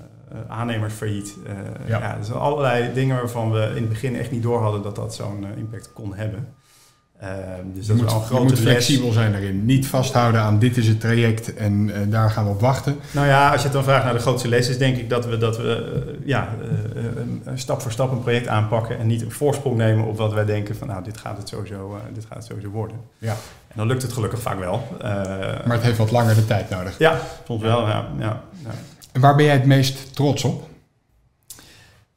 aannemers 0.47 0.93
failliet. 0.93 1.35
Uh, 1.47 1.51
Ja. 1.87 1.99
ja, 1.99 2.15
dus 2.19 2.31
allerlei 2.31 2.93
dingen 2.93 3.15
waarvan 3.15 3.51
we 3.51 3.59
in 3.75 3.75
het 3.81 3.89
begin 3.89 4.15
echt 4.15 4.31
niet 4.31 4.43
door 4.43 4.61
hadden 4.61 4.81
dat 4.81 4.95
dat 4.95 5.15
zo'n 5.15 5.43
uh, 5.51 5.57
impact 5.57 5.89
kon 5.93 6.15
hebben. 6.15 6.47
Ehm, 7.19 7.31
dus 7.73 7.87
je 7.87 7.93
dat 7.93 8.01
moet, 8.01 8.05
is 8.07 8.13
een 8.13 8.19
je 8.19 8.25
grote 8.25 8.41
moet 8.43 8.51
les. 8.51 8.59
flexibel 8.59 9.11
zijn 9.11 9.31
daarin. 9.31 9.65
Niet 9.65 9.87
vasthouden 9.87 10.41
aan 10.41 10.59
dit 10.59 10.77
is 10.77 10.87
het 10.87 10.99
traject 10.99 11.53
en 11.53 11.89
eh, 11.93 12.01
daar 12.11 12.29
gaan 12.31 12.43
we 12.45 12.49
op 12.49 12.61
wachten. 12.61 12.99
Nou 13.11 13.27
ja, 13.27 13.47
als 13.51 13.57
je 13.57 13.63
het 13.63 13.73
dan 13.73 13.83
vraagt 13.83 14.03
naar 14.03 14.13
de 14.13 14.19
grootste 14.19 14.47
les, 14.47 14.69
is 14.69 14.77
denk 14.77 14.97
ik 14.97 15.09
dat 15.09 15.25
we, 15.25 15.37
dat 15.37 15.57
we 15.57 16.03
eh, 16.05 16.27
ja, 16.27 16.47
eh, 16.61 17.03
eh, 17.51 17.51
stap 17.55 17.81
voor 17.81 17.91
stap 17.91 18.11
een 18.11 18.21
project 18.21 18.47
aanpakken 18.47 18.99
en 18.99 19.07
niet 19.07 19.21
een 19.21 19.31
voorsprong 19.31 19.77
nemen 19.77 20.05
op 20.05 20.17
wat 20.17 20.33
wij 20.33 20.45
denken 20.45 20.75
van 20.75 20.87
nou, 20.87 21.03
dit 21.03 21.17
gaat 21.17 21.37
het 21.37 21.47
sowieso, 21.49 21.95
eh, 21.95 22.13
dit 22.13 22.25
gaat 22.25 22.37
het 22.37 22.45
sowieso 22.45 22.69
worden. 22.69 22.97
Ja. 23.17 23.31
En 23.67 23.75
dan 23.75 23.87
lukt 23.87 24.01
het 24.01 24.13
gelukkig 24.13 24.41
vaak 24.41 24.59
wel. 24.59 24.87
Eh, 25.01 25.07
Maar 25.65 25.75
het 25.75 25.81
heeft 25.83 25.97
wat 25.97 26.11
langer 26.11 26.35
de 26.35 26.45
tijd 26.45 26.69
nodig. 26.69 26.97
ja, 26.97 27.19
soms 27.47 27.61
wel. 27.61 27.79
Ja, 27.87 28.09
ja, 28.19 28.41
ja. 28.63 28.69
En 29.11 29.21
waar 29.21 29.35
ben 29.35 29.45
jij 29.45 29.53
het 29.53 29.65
meest 29.65 30.15
trots 30.15 30.43
op? 30.43 30.69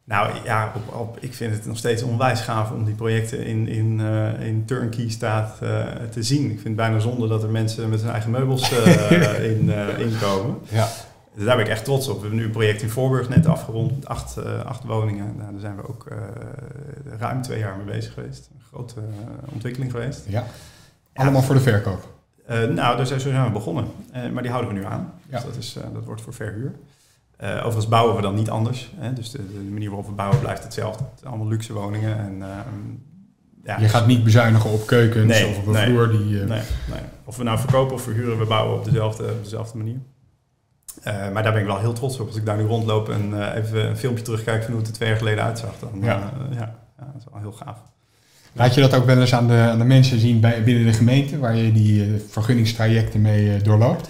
Nou 0.05 0.35
ja, 0.45 0.73
op, 0.77 0.95
op, 0.95 1.19
ik 1.21 1.35
vind 1.35 1.55
het 1.55 1.67
nog 1.67 1.77
steeds 1.77 2.03
onwijs 2.03 2.41
gaaf 2.41 2.71
om 2.71 2.85
die 2.85 2.95
projecten 2.95 3.45
in, 3.47 3.69
in, 3.69 4.01
eh, 4.01 4.47
in 4.47 4.65
turnkey 4.65 5.09
staat 5.11 5.59
eh, 5.61 5.87
te 6.11 6.23
zien. 6.23 6.43
Ik 6.43 6.51
vind 6.51 6.65
het 6.65 6.77
bijna 6.77 6.99
zonde 6.99 7.29
dat 7.29 7.43
er 7.43 7.51
mensen 7.51 7.89
met 7.89 8.01
hun 8.01 8.11
eigen 8.11 8.31
meubels 8.31 8.73
eh, 8.73 9.45
in, 9.51 9.71
inkomen. 9.99 10.59
Ja. 10.69 10.89
Dus 11.35 11.45
daar 11.45 11.57
ben 11.57 11.65
ik 11.65 11.71
echt 11.71 11.85
trots 11.85 12.09
op. 12.09 12.15
We 12.15 12.21
hebben 12.21 12.39
nu 12.39 12.45
een 12.45 12.51
project 12.51 12.83
in 12.83 12.91
Voorburg 12.91 13.29
net 13.29 13.47
afgerond 13.47 13.95
met 13.95 14.09
acht, 14.09 14.45
acht 14.65 14.85
woningen. 14.85 15.35
Nou, 15.37 15.51
daar 15.51 15.61
zijn 15.61 15.77
we 15.77 15.89
ook 15.89 16.07
ruim 17.19 17.43
twee 17.43 17.59
jaar 17.59 17.77
mee 17.77 17.95
bezig 17.95 18.13
geweest. 18.13 18.51
Een 18.55 18.61
grote 18.69 19.01
ontwikkeling 19.53 19.91
geweest. 19.91 20.25
ja. 20.29 20.45
Allemaal 21.15 21.43
voor 21.43 21.55
de 21.55 21.61
verkoop. 21.61 22.12
Eh, 22.47 22.59
nou, 22.59 22.97
daar 22.97 23.07
zijn, 23.07 23.21
zo 23.21 23.31
zijn 23.31 23.45
we 23.45 23.51
begonnen. 23.51 23.85
Eh, 24.13 24.31
maar 24.31 24.43
die 24.43 24.51
houden 24.51 24.75
we 24.75 24.79
nu 24.79 24.87
aan. 24.87 25.13
Ja. 25.29 25.37
Dus 25.37 25.45
dat, 25.45 25.57
is, 25.57 25.77
eh, 25.77 25.83
dat 25.93 26.05
wordt 26.05 26.23
voor 26.23 26.35
verhuur. 26.35 26.73
Overigens 27.43 27.89
bouwen 27.89 28.17
we 28.17 28.23
dan 28.23 28.35
niet 28.35 28.51
anders. 28.51 28.93
Hè? 28.97 29.13
Dus 29.13 29.31
de, 29.31 29.39
de 29.53 29.71
manier 29.71 29.89
waarop 29.89 30.07
we 30.07 30.13
bouwen 30.13 30.41
blijft 30.41 30.63
hetzelfde. 30.63 31.05
Het 31.11 31.19
zijn 31.19 31.31
allemaal 31.31 31.49
luxe 31.49 31.73
woningen. 31.73 32.19
En, 32.19 32.43
ehm, 32.43 32.59
ja, 33.65 33.79
Je 33.79 33.89
gaat 33.89 34.07
niet 34.07 34.25
bezuinigen 34.25 34.71
op 34.71 34.87
keukens 34.87 35.27
Nee, 35.27 35.47
of 35.47 35.59
op 35.59 35.67
een 35.67 35.73
nee. 35.73 35.87
vloer 35.87 36.11
die... 36.11 36.25
Nee, 36.25 36.47
nee. 36.47 37.01
Of 37.25 37.37
we 37.37 37.43
nou 37.43 37.59
verkopen 37.59 37.95
of 37.95 38.03
verhuren, 38.03 38.39
we 38.39 38.45
bouwen 38.45 38.79
op 38.79 38.85
dezelfde, 38.85 39.25
op 39.25 39.43
dezelfde 39.43 39.79
manier. 39.79 39.99
Maar 41.05 41.43
daar 41.43 41.53
ben 41.53 41.61
ik 41.61 41.67
wel 41.67 41.79
heel 41.79 41.93
trots 41.93 42.21
op. 42.21 42.27
Als 42.27 42.37
ik 42.37 42.47
daar 42.47 42.57
nu 42.57 42.65
rondloop 42.65 43.09
en 43.09 43.53
even 43.55 43.89
een 43.89 43.97
filmpje 43.97 44.25
terugkijk 44.25 44.63
van 44.63 44.71
hoe 44.71 44.81
het 44.81 44.89
er 44.89 44.95
twee 44.95 45.09
jaar 45.09 45.19
geleden 45.19 45.45
uitzag. 45.45 45.79
Dan, 45.79 45.91
ja, 46.01 46.33
ja, 46.51 46.75
dat 46.97 47.15
is 47.19 47.25
wel 47.33 47.41
heel 47.41 47.53
gaaf. 47.53 47.79
Laat 48.53 48.75
je 48.75 48.81
dat 48.81 48.95
ook 48.95 49.05
wel 49.05 49.21
eens 49.21 49.35
aan 49.35 49.47
de, 49.49 49.55
aan 49.55 49.79
de 49.79 49.85
mensen 49.85 50.19
zien 50.19 50.41
bij, 50.41 50.63
binnen 50.65 50.85
de 50.85 50.93
gemeente, 50.93 51.39
waar 51.39 51.57
je 51.57 51.73
die 51.73 52.03
eh, 52.05 52.11
vergunningstrajecten 52.29 53.21
mee 53.21 53.55
eh, 53.55 53.63
doorloopt? 53.63 54.09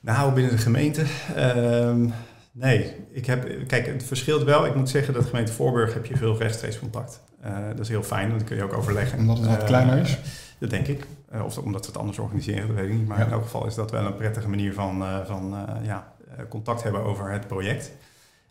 Nou, 0.00 0.32
binnen 0.32 0.52
de 0.52 0.58
gemeente. 0.58 1.02
ehm, 1.36 2.08
nee, 2.52 2.94
ik 3.12 3.26
heb, 3.26 3.48
kijk, 3.66 3.86
het 3.86 4.04
verschilt 4.04 4.42
wel. 4.42 4.66
Ik 4.66 4.74
moet 4.74 4.88
zeggen 4.90 5.14
dat 5.14 5.22
de 5.22 5.28
gemeente 5.28 5.52
Voorburg 5.52 5.94
heb 5.94 6.06
je 6.06 6.16
veel 6.16 6.38
rechtstreeks 6.38 6.78
contact. 6.78 7.20
Eh, 7.40 7.56
dat 7.68 7.78
is 7.80 7.88
heel 7.88 8.02
fijn, 8.02 8.26
want 8.26 8.38
dan 8.38 8.48
kun 8.48 8.56
je 8.56 8.62
ook 8.62 8.76
overleggen. 8.76 9.18
Omdat 9.18 9.38
het 9.38 9.46
wat 9.46 9.64
kleiner 9.64 9.98
is? 9.98 10.18
Dat 10.58 10.70
denk 10.70 10.86
ik. 10.86 11.06
Of 11.44 11.58
omdat 11.58 11.84
ze 11.84 11.90
het 11.90 12.00
anders 12.00 12.18
organiseren, 12.18 12.66
dat 12.66 12.76
weet 12.76 12.88
ik 12.90 12.94
niet. 12.98 13.06
Maar 13.08 13.18
Ja. 13.18 13.24
in 13.26 13.32
elk 13.32 13.42
geval 13.42 13.66
is 13.66 13.74
dat 13.74 13.90
wel 13.90 14.04
een 14.06 14.16
prettige 14.16 14.48
manier 14.48 14.72
van, 14.74 15.04
van 15.26 15.54
ja, 15.82 16.12
contact 16.48 16.82
hebben 16.82 17.02
over 17.04 17.30
het 17.30 17.46
project. 17.46 17.92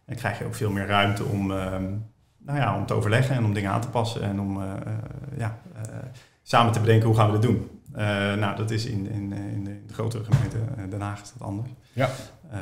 En 0.06 0.16
krijg 0.16 0.40
je 0.40 0.46
ook 0.46 0.56
veel 0.56 0.72
meer 0.72 0.86
ruimte 0.88 1.24
om, 1.24 1.52
ehm, 1.52 1.84
nou 2.46 2.60
ja, 2.60 2.78
om 2.78 2.86
te 2.86 2.94
overleggen 2.94 3.36
en 3.36 3.46
om 3.46 3.54
dingen 3.54 3.72
aan 3.72 3.82
te 3.82 3.88
passen. 3.88 4.22
En 4.22 4.40
om 4.40 4.62
eh, 4.62 4.70
eh, 4.70 4.94
ja, 5.38 5.60
eh, 5.76 5.82
samen 6.44 6.74
te 6.74 6.80
bedenken 6.80 7.08
hoe 7.08 7.16
gaan 7.16 7.26
we 7.26 7.32
dat 7.32 7.42
doen. 7.42 7.70
Nou, 8.40 8.56
dat 8.56 8.72
is 8.72 8.86
in, 8.86 9.10
in, 9.12 9.34
in, 9.34 9.64
de, 9.64 9.94
grotere 9.94 10.24
gemeente 10.24 10.58
Den 10.90 11.02
Haag 11.02 11.22
is 11.22 11.32
dat 11.38 11.48
anders. 11.48 11.70
Ja. 11.94 12.10
Ehm, 12.52 12.62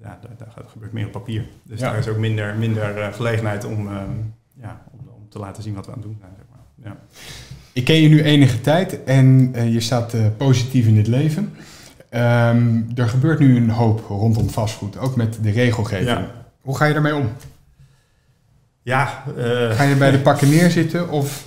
ja, 0.00 0.18
daar, 0.38 0.64
gebeurt 0.66 0.92
meer 0.92 1.06
op 1.06 1.12
papier. 1.12 1.46
Dus 1.62 1.80
Ja. 1.80 1.90
daar 1.90 1.98
is 1.98 2.08
ook 2.08 2.16
minder, 2.16 2.56
minder 2.56 3.12
gelegenheid 3.12 3.64
om, 3.64 3.88
ehm, 3.88 4.10
ja, 4.54 4.82
om, 4.90 5.08
om 5.08 5.28
te 5.28 5.38
laten 5.38 5.62
zien 5.62 5.74
wat 5.74 5.86
we 5.86 5.92
aan 5.92 5.98
het 5.98 6.06
doen 6.06 6.16
zijn. 6.20 6.32
Zeg 6.36 6.44
maar. 6.50 6.92
ja. 6.92 6.96
Ik 7.72 7.84
ken 7.84 7.96
je 7.96 8.08
nu 8.08 8.22
enige 8.22 8.60
tijd 8.60 9.04
en 9.04 9.52
je 9.70 9.80
staat 9.80 10.36
positief 10.36 10.86
in 10.86 10.96
het 10.96 11.06
leven. 11.06 11.52
Ehm, 12.08 12.82
er 12.94 13.08
gebeurt 13.08 13.38
nu 13.38 13.56
een 13.56 13.70
hoop 13.70 14.00
rondom 14.08 14.50
vastgoed, 14.50 14.98
ook 14.98 15.16
met 15.16 15.38
de 15.42 15.50
regelgeving. 15.50 16.08
Ja. 16.08 16.30
Hoe 16.60 16.76
ga 16.76 16.84
je 16.84 16.92
daarmee 16.92 17.14
om? 17.14 17.28
Ja, 18.82 19.24
eh, 19.36 19.70
Ga 19.70 19.82
je 19.82 19.94
bij 19.94 20.10
de 20.10 20.20
pakken 20.30 20.48
neerzitten 20.48 21.08
of... 21.08 21.46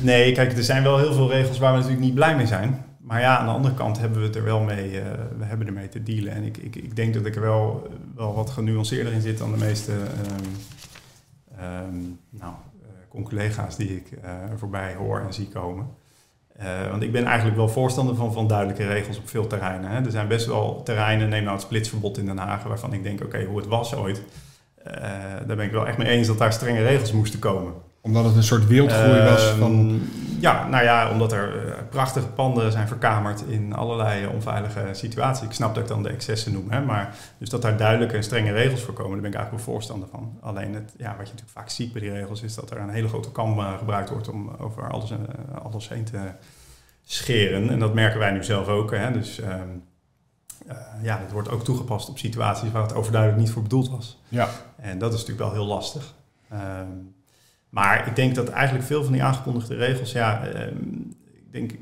nee, 0.00 0.32
kijk, 0.32 0.56
er 0.56 0.64
zijn 0.64 0.82
wel 0.82 0.98
heel 0.98 1.14
veel 1.14 1.30
regels 1.30 1.58
waar 1.58 1.70
we 1.72 1.78
natuurlijk 1.78 2.04
niet 2.04 2.14
blij 2.14 2.36
mee 2.36 2.46
zijn. 2.46 2.84
Maar 3.04 3.20
ja, 3.20 3.38
aan 3.38 3.46
de 3.46 3.52
andere 3.52 3.74
kant 3.74 3.98
hebben 3.98 4.18
we 4.20 4.26
het 4.26 4.36
er 4.36 4.44
wel 4.44 4.60
mee, 4.60 5.00
eh, 5.00 5.06
we 5.38 5.44
hebben 5.44 5.66
ermee 5.66 5.88
te 5.88 6.02
dealen. 6.02 6.32
En 6.32 6.42
ik, 6.42 6.56
ik, 6.56 6.76
ik 6.76 6.96
denk 6.96 7.14
dat 7.14 7.26
ik 7.26 7.34
er 7.34 7.40
wel, 7.40 7.88
wel 8.14 8.34
wat 8.34 8.50
genuanceerder 8.50 9.12
in 9.12 9.20
zit 9.20 9.38
dan 9.38 9.52
de 9.52 9.64
meeste 9.64 9.92
ehm, 11.58 12.00
nou, 12.30 12.52
eh, 12.82 13.22
collega's 13.24 13.76
die 13.76 13.96
ik 13.96 14.12
eh, 14.22 14.32
voorbij 14.56 14.94
hoor 14.94 15.20
en 15.20 15.32
zie 15.32 15.48
komen. 15.48 15.86
Want 16.90 17.02
ik 17.02 17.12
ben 17.12 17.24
eigenlijk 17.24 17.56
wel 17.56 17.68
voorstander 17.68 18.14
van, 18.14 18.32
van 18.32 18.46
duidelijke 18.46 18.86
regels 18.86 19.18
op 19.18 19.28
veel 19.28 19.46
terreinen. 19.46 19.90
Hè. 19.90 20.04
Er 20.04 20.10
zijn 20.10 20.28
best 20.28 20.46
wel 20.46 20.82
terreinen, 20.82 21.28
neem 21.28 21.42
nou 21.42 21.54
het 21.54 21.64
splitsverbod 21.64 22.18
in 22.18 22.26
Den 22.26 22.38
Haag, 22.38 22.62
waarvan 22.62 22.92
ik 22.92 23.02
denk, 23.02 23.22
oké, 23.24 23.44
hoe 23.44 23.56
het 23.56 23.66
was 23.66 23.94
ooit. 23.94 24.22
Eh, 24.84 25.02
daar 25.46 25.56
ben 25.56 25.66
ik 25.66 25.72
wel 25.72 25.86
echt 25.86 25.98
mee 25.98 26.08
eens 26.08 26.26
dat 26.26 26.38
daar 26.38 26.52
strenge 26.52 26.82
regels 26.82 27.12
moesten 27.12 27.38
komen. 27.38 27.72
Omdat 28.00 28.24
het 28.24 28.36
een 28.36 28.42
soort 28.42 28.66
wildgroei 28.66 29.22
was 29.22 29.48
Ehm, 29.48 29.58
van... 29.58 30.02
Ja, 30.40 30.68
nou 30.68 30.84
ja, 30.84 31.10
omdat 31.10 31.32
er 31.32 31.66
eh, 31.66 31.82
prachtige 31.90 32.26
panden 32.26 32.72
zijn 32.72 32.88
verkamerd 32.88 33.44
in 33.48 33.74
allerlei 33.74 34.26
onveilige 34.26 34.88
situaties. 34.92 35.44
Ik 35.46 35.52
snap 35.52 35.74
dat 35.74 35.82
ik 35.82 35.88
dan 35.88 36.02
de 36.02 36.08
excessen 36.08 36.52
noem, 36.52 36.70
hè, 36.70 36.80
maar 36.80 37.14
dus 37.38 37.48
dat 37.48 37.62
daar 37.62 37.76
duidelijke 37.76 38.16
en 38.16 38.22
strenge 38.22 38.52
regels 38.52 38.82
voor 38.82 38.94
komen, 38.94 39.12
daar 39.12 39.20
ben 39.20 39.30
ik 39.30 39.36
eigenlijk 39.36 39.64
wel 39.64 39.74
voorstander 39.74 40.08
van. 40.08 40.38
Alleen 40.40 40.74
het, 40.74 40.94
ja, 40.96 41.08
wat 41.16 41.26
je 41.26 41.32
natuurlijk 41.32 41.58
vaak 41.58 41.68
ziet 41.68 41.92
bij 41.92 42.00
die 42.00 42.12
regels 42.12 42.42
is 42.42 42.54
dat 42.54 42.70
er 42.70 42.78
een 42.78 42.90
hele 42.90 43.08
grote 43.08 43.32
kam 43.32 43.58
eh, 43.58 43.78
gebruikt 43.78 44.10
wordt 44.10 44.28
om 44.28 44.50
over 44.58 44.90
alles, 44.90 45.12
alles 45.62 45.88
heen 45.88 46.04
te 46.04 46.18
scheren. 47.04 47.70
En 47.70 47.78
dat 47.78 47.94
merken 47.94 48.18
wij 48.18 48.30
nu 48.30 48.44
zelf 48.44 48.68
ook. 48.68 48.90
Hè, 48.90 49.12
dus 49.12 49.40
ehm, 49.40 49.68
eh, 50.66 50.76
ja, 51.02 51.18
dat 51.18 51.30
wordt 51.32 51.50
ook 51.50 51.64
toegepast 51.64 52.08
op 52.08 52.18
situaties 52.18 52.70
waar 52.70 52.82
het 52.82 52.94
overduidelijk 52.94 53.40
niet 53.42 53.50
voor 53.50 53.62
bedoeld 53.62 53.90
was. 53.90 54.22
Ja, 54.28 54.48
En 54.76 54.98
dat 54.98 55.12
is 55.12 55.18
natuurlijk 55.20 55.46
wel 55.48 55.52
heel 55.62 55.66
lastig. 55.74 56.14
Ehm, 56.50 56.86
maar 57.68 58.06
ik 58.08 58.16
denk 58.16 58.34
dat 58.34 58.48
eigenlijk 58.48 58.86
veel 58.86 59.02
van 59.04 59.12
die 59.12 59.22
aangekondigde 59.22 59.74
regels, 59.74 60.12
ja, 60.12 60.46
ehm, 60.46 60.76
ik 61.34 61.52
denk 61.52 61.72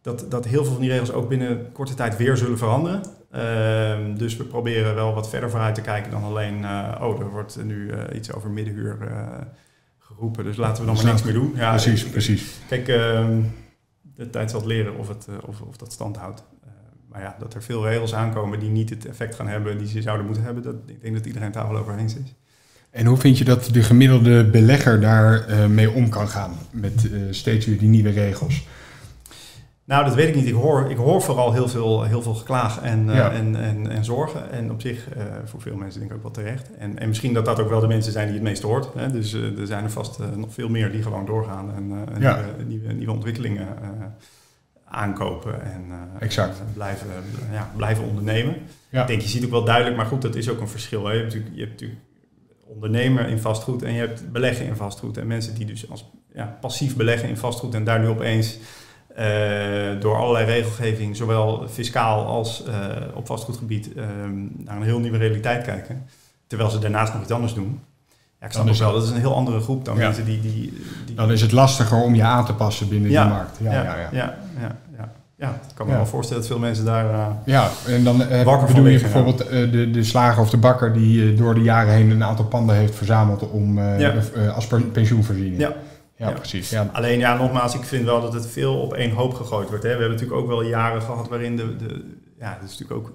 dat, 0.00 0.26
dat 0.30 0.44
heel 0.44 0.62
veel 0.64 0.72
van 0.72 0.80
die 0.82 0.90
regels 0.90 1.12
ook 1.12 1.28
binnen 1.28 1.72
korte 1.72 1.94
tijd 1.94 2.16
weer 2.16 2.36
zullen 2.36 2.58
veranderen. 2.58 3.02
Ehm, 3.30 4.16
dus 4.16 4.36
we 4.36 4.44
proberen 4.44 4.94
wel 4.94 5.14
wat 5.14 5.28
verder 5.28 5.50
vooruit 5.50 5.74
te 5.74 5.80
kijken 5.80 6.10
dan 6.10 6.22
alleen, 6.24 6.64
eh, 6.64 6.98
oh, 7.00 7.20
er 7.20 7.30
wordt 7.30 7.64
nu 7.64 7.90
eh, 7.90 8.16
iets 8.16 8.32
over 8.32 8.50
middenhuur 8.50 8.96
geroepen, 9.98 10.44
dus 10.44 10.56
laten 10.56 10.80
we 10.86 10.92
dan 10.92 10.96
maar 10.96 11.12
niks 11.12 11.22
meer 11.22 11.32
doen. 11.34 11.52
Ja, 11.56 11.70
precies, 11.70 12.04
ik- 12.04 12.10
precies. 12.10 12.52
Kijk, 12.68 12.86
de 14.14 14.30
tijd 14.30 14.50
zal 14.50 14.58
het 14.58 14.68
leren 14.68 14.96
of, 14.96 15.08
het, 15.08 15.26
of, 15.46 15.60
of 15.60 15.76
dat 15.76 15.92
stand 15.92 16.16
houdt. 16.16 16.44
Maar 17.12 17.22
ja, 17.22 17.36
dat 17.38 17.54
er 17.54 17.62
veel 17.62 17.86
regels 17.88 18.14
aankomen 18.14 18.60
die 18.60 18.70
niet 18.70 18.90
het 18.90 19.06
effect 19.06 19.34
gaan 19.34 19.48
hebben 19.48 19.78
die 19.78 19.88
ze 19.88 20.02
zouden 20.02 20.26
moeten 20.26 20.44
hebben, 20.44 20.62
dat, 20.62 20.74
ik 20.86 21.00
denk 21.02 21.14
dat 21.14 21.26
iedereen 21.26 21.46
het 21.46 21.56
daar 21.56 21.68
wel 21.68 21.80
over 21.80 21.98
eens 21.98 22.14
is. 22.16 22.34
En 22.90 23.06
hoe 23.06 23.16
vind 23.16 23.38
je 23.38 23.44
dat 23.44 23.68
de 23.72 23.82
gemiddelde 23.82 24.44
belegger 24.44 25.00
daar 25.00 25.46
eh, 25.46 25.66
mee 25.66 25.90
om 25.90 26.08
kan 26.08 26.28
gaan 26.28 26.52
met 26.70 27.10
eh, 27.12 27.20
steeds 27.30 27.66
weer 27.66 27.78
die 27.78 27.88
nieuwe 27.88 28.10
regels? 28.10 28.66
Nou, 29.84 30.04
dat 30.04 30.14
weet 30.14 30.28
ik 30.28 30.34
niet. 30.34 30.46
Ik 30.46 30.54
hoor, 30.54 30.90
ik 30.90 30.96
hoor 30.96 31.22
vooral 31.22 31.52
heel 31.52 31.68
veel, 31.68 32.02
heel 32.02 32.22
veel 32.22 32.34
geklaag 32.34 32.80
en, 32.80 33.10
eh, 33.10 33.38
en, 33.38 33.56
en, 33.56 33.90
en 33.90 34.04
zorgen. 34.04 34.50
En 34.50 34.70
op 34.70 34.80
zich, 34.80 35.08
voor 35.44 35.60
veel 35.60 35.76
mensen 35.76 36.00
denk 36.00 36.10
ik 36.10 36.16
ook 36.16 36.22
wel 36.22 36.32
terecht. 36.32 36.70
En, 36.78 36.98
en 36.98 37.08
misschien 37.08 37.32
dat 37.32 37.44
dat 37.44 37.60
ook 37.60 37.68
wel 37.68 37.80
de 37.80 37.86
mensen 37.86 38.12
zijn 38.12 38.26
die 38.26 38.34
het 38.34 38.44
meest 38.44 38.62
hoort. 38.62 38.88
Hè? 38.94 39.10
Dus 39.10 39.32
er 39.32 39.66
zijn 39.66 39.84
er 39.84 39.90
vast 39.90 40.18
nog 40.36 40.52
veel 40.52 40.68
meer 40.68 40.92
die 40.92 41.02
gewoon 41.02 41.26
doorgaan 41.26 41.74
en 41.74 41.92
Ja. 42.20 42.36
nieuwe, 42.36 42.64
nieuwe, 42.64 42.92
nieuwe 42.92 43.12
ontwikkelingen 43.12 43.66
aankopen 44.92 45.62
en 45.62 45.84
eh, 45.90 46.22
Exact. 46.22 46.58
en 46.58 46.72
blijven, 46.74 47.06
ja, 47.52 47.70
blijven 47.76 48.04
ondernemen. 48.04 48.56
Ja. 48.88 49.00
Ik 49.00 49.06
denk, 49.06 49.20
je 49.20 49.28
ziet 49.28 49.44
ook 49.44 49.50
wel 49.50 49.64
duidelijk, 49.64 49.96
maar 49.96 50.06
goed, 50.06 50.22
dat 50.22 50.34
is 50.34 50.48
ook 50.48 50.60
een 50.60 50.68
verschil. 50.68 51.06
Hè? 51.06 51.12
Je, 51.12 51.18
hebt 51.18 51.34
natuurlijk, 51.34 51.54
je 51.54 51.60
hebt 51.60 51.72
natuurlijk 51.72 52.00
ondernemer 52.66 53.28
in 53.28 53.38
vastgoed 53.38 53.82
en 53.82 53.92
je 53.92 53.98
hebt 53.98 54.32
beleggen 54.32 54.66
in 54.66 54.76
vastgoed. 54.76 55.16
En 55.16 55.26
mensen 55.26 55.54
die 55.54 55.66
dus 55.66 55.90
als 55.90 56.10
ja, 56.34 56.58
passief 56.60 56.96
beleggen 56.96 57.28
in 57.28 57.36
vastgoed 57.36 57.74
en 57.74 57.84
daar 57.84 58.00
nu 58.00 58.06
opeens 58.06 58.58
eh, 59.14 60.00
door 60.00 60.16
allerlei 60.16 60.44
regelgeving, 60.44 61.16
zowel 61.16 61.68
fiscaal 61.68 62.26
als 62.26 62.64
eh, 62.64 62.96
op 63.14 63.26
vastgoedgebied, 63.26 63.94
eh, 63.94 64.04
naar 64.56 64.76
een 64.76 64.82
heel 64.82 64.98
nieuwe 64.98 65.18
realiteit 65.18 65.64
kijken. 65.64 66.06
Terwijl 66.46 66.70
ze 66.70 66.78
daarnaast 66.78 67.12
nog 67.12 67.22
iets 67.22 67.30
anders 67.30 67.54
doen. 67.54 67.80
Ja, 68.42 68.48
ik 68.48 68.54
snap 68.54 68.68
is 68.68 68.78
wel, 68.78 68.92
dat 68.92 69.02
is 69.02 69.10
een 69.10 69.16
heel 69.16 69.34
andere 69.34 69.60
groep 69.60 69.84
dan 69.84 69.96
Ja. 69.96 70.02
mensen 70.04 70.24
die... 70.24 70.40
die, 70.40 70.52
die 71.06 71.14
Dan 71.14 71.32
is 71.32 71.40
het 71.40 71.52
lastiger 71.52 72.02
om 72.02 72.14
je 72.14 72.22
aan 72.22 72.44
te 72.44 72.54
passen 72.54 72.88
binnen 72.88 73.10
Ja. 73.10 73.22
die 73.24 73.32
markt. 73.32 73.56
Ja, 73.60 73.72
ja, 73.72 73.82
ja. 73.82 73.94
ja, 74.12 74.34
ja, 74.60 74.76
ja. 74.98 75.12
ja, 75.36 75.48
ik 75.48 75.74
kan 75.74 75.86
me 75.86 75.92
wel 75.92 76.06
voorstellen 76.06 76.42
dat 76.42 76.50
veel 76.50 76.60
mensen 76.60 76.84
daar... 76.84 77.10
eh, 77.10 77.26
Ja, 77.44 77.68
en 77.86 78.04
dan 78.04 78.18
Wakker 78.18 78.44
van 78.44 78.66
bedoel 78.66 78.86
je 78.86 79.00
bijvoorbeeld 79.00 79.40
eh, 79.48 79.70
de, 79.70 79.90
de 79.90 80.02
slager 80.04 80.42
of 80.42 80.50
de 80.50 80.56
bakker 80.56 80.92
die 80.92 81.34
door 81.34 81.54
de 81.54 81.62
jaren 81.62 81.92
heen 81.94 82.10
een 82.10 82.24
aantal 82.24 82.44
panden 82.44 82.76
heeft 82.76 82.94
verzameld 82.94 83.50
om 83.50 83.78
Ja. 83.80 84.12
als 84.54 84.66
pensioenvoorziening. 84.92 85.60
Ja. 85.60 85.72
ja, 86.16 86.28
Ja. 86.28 86.34
precies. 86.34 86.70
Ja. 86.70 86.88
Alleen 86.92 87.18
ja, 87.18 87.36
nogmaals, 87.36 87.74
ik 87.74 87.84
vind 87.84 88.04
wel 88.04 88.20
dat 88.20 88.32
het 88.32 88.46
veel 88.46 88.74
op 88.80 88.92
één 88.94 89.10
hoop 89.10 89.34
gegooid 89.34 89.68
wordt. 89.68 89.82
Hè. 89.84 89.88
We 89.94 89.98
hebben 90.00 90.10
natuurlijk 90.18 90.40
ook 90.40 90.48
wel 90.48 90.62
jaren 90.62 91.02
gehad 91.02 91.28
waarin 91.28 91.56
de... 91.56 91.76
de 91.76 92.04
ja, 92.38 92.58
dat 92.60 92.70
is 92.70 92.78
natuurlijk 92.78 93.08
ook... 93.08 93.12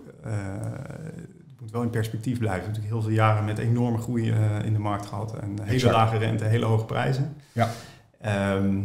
eh, 1.67 1.71
moet 1.71 1.71
wel 1.71 1.81
in 1.81 1.89
perspectief 1.89 2.37
blijven. 2.37 2.59
We 2.59 2.65
hebben 2.65 2.81
natuurlijk 2.81 2.93
heel 2.93 3.15
veel 3.15 3.25
jaren 3.25 3.45
met 3.45 3.57
enorme 3.57 3.97
groei 3.97 4.31
eh, 4.31 4.65
in 4.65 4.73
de 4.73 4.79
markt 4.79 5.05
gehad. 5.05 5.39
En 5.39 5.49
hele 5.61 5.73
Exact. 5.73 5.93
lage 5.93 6.17
rente, 6.17 6.43
hele 6.45 6.65
hoge 6.65 6.85
prijzen. 6.85 7.35
Ja. 7.51 7.69
Ehm, 8.21 8.79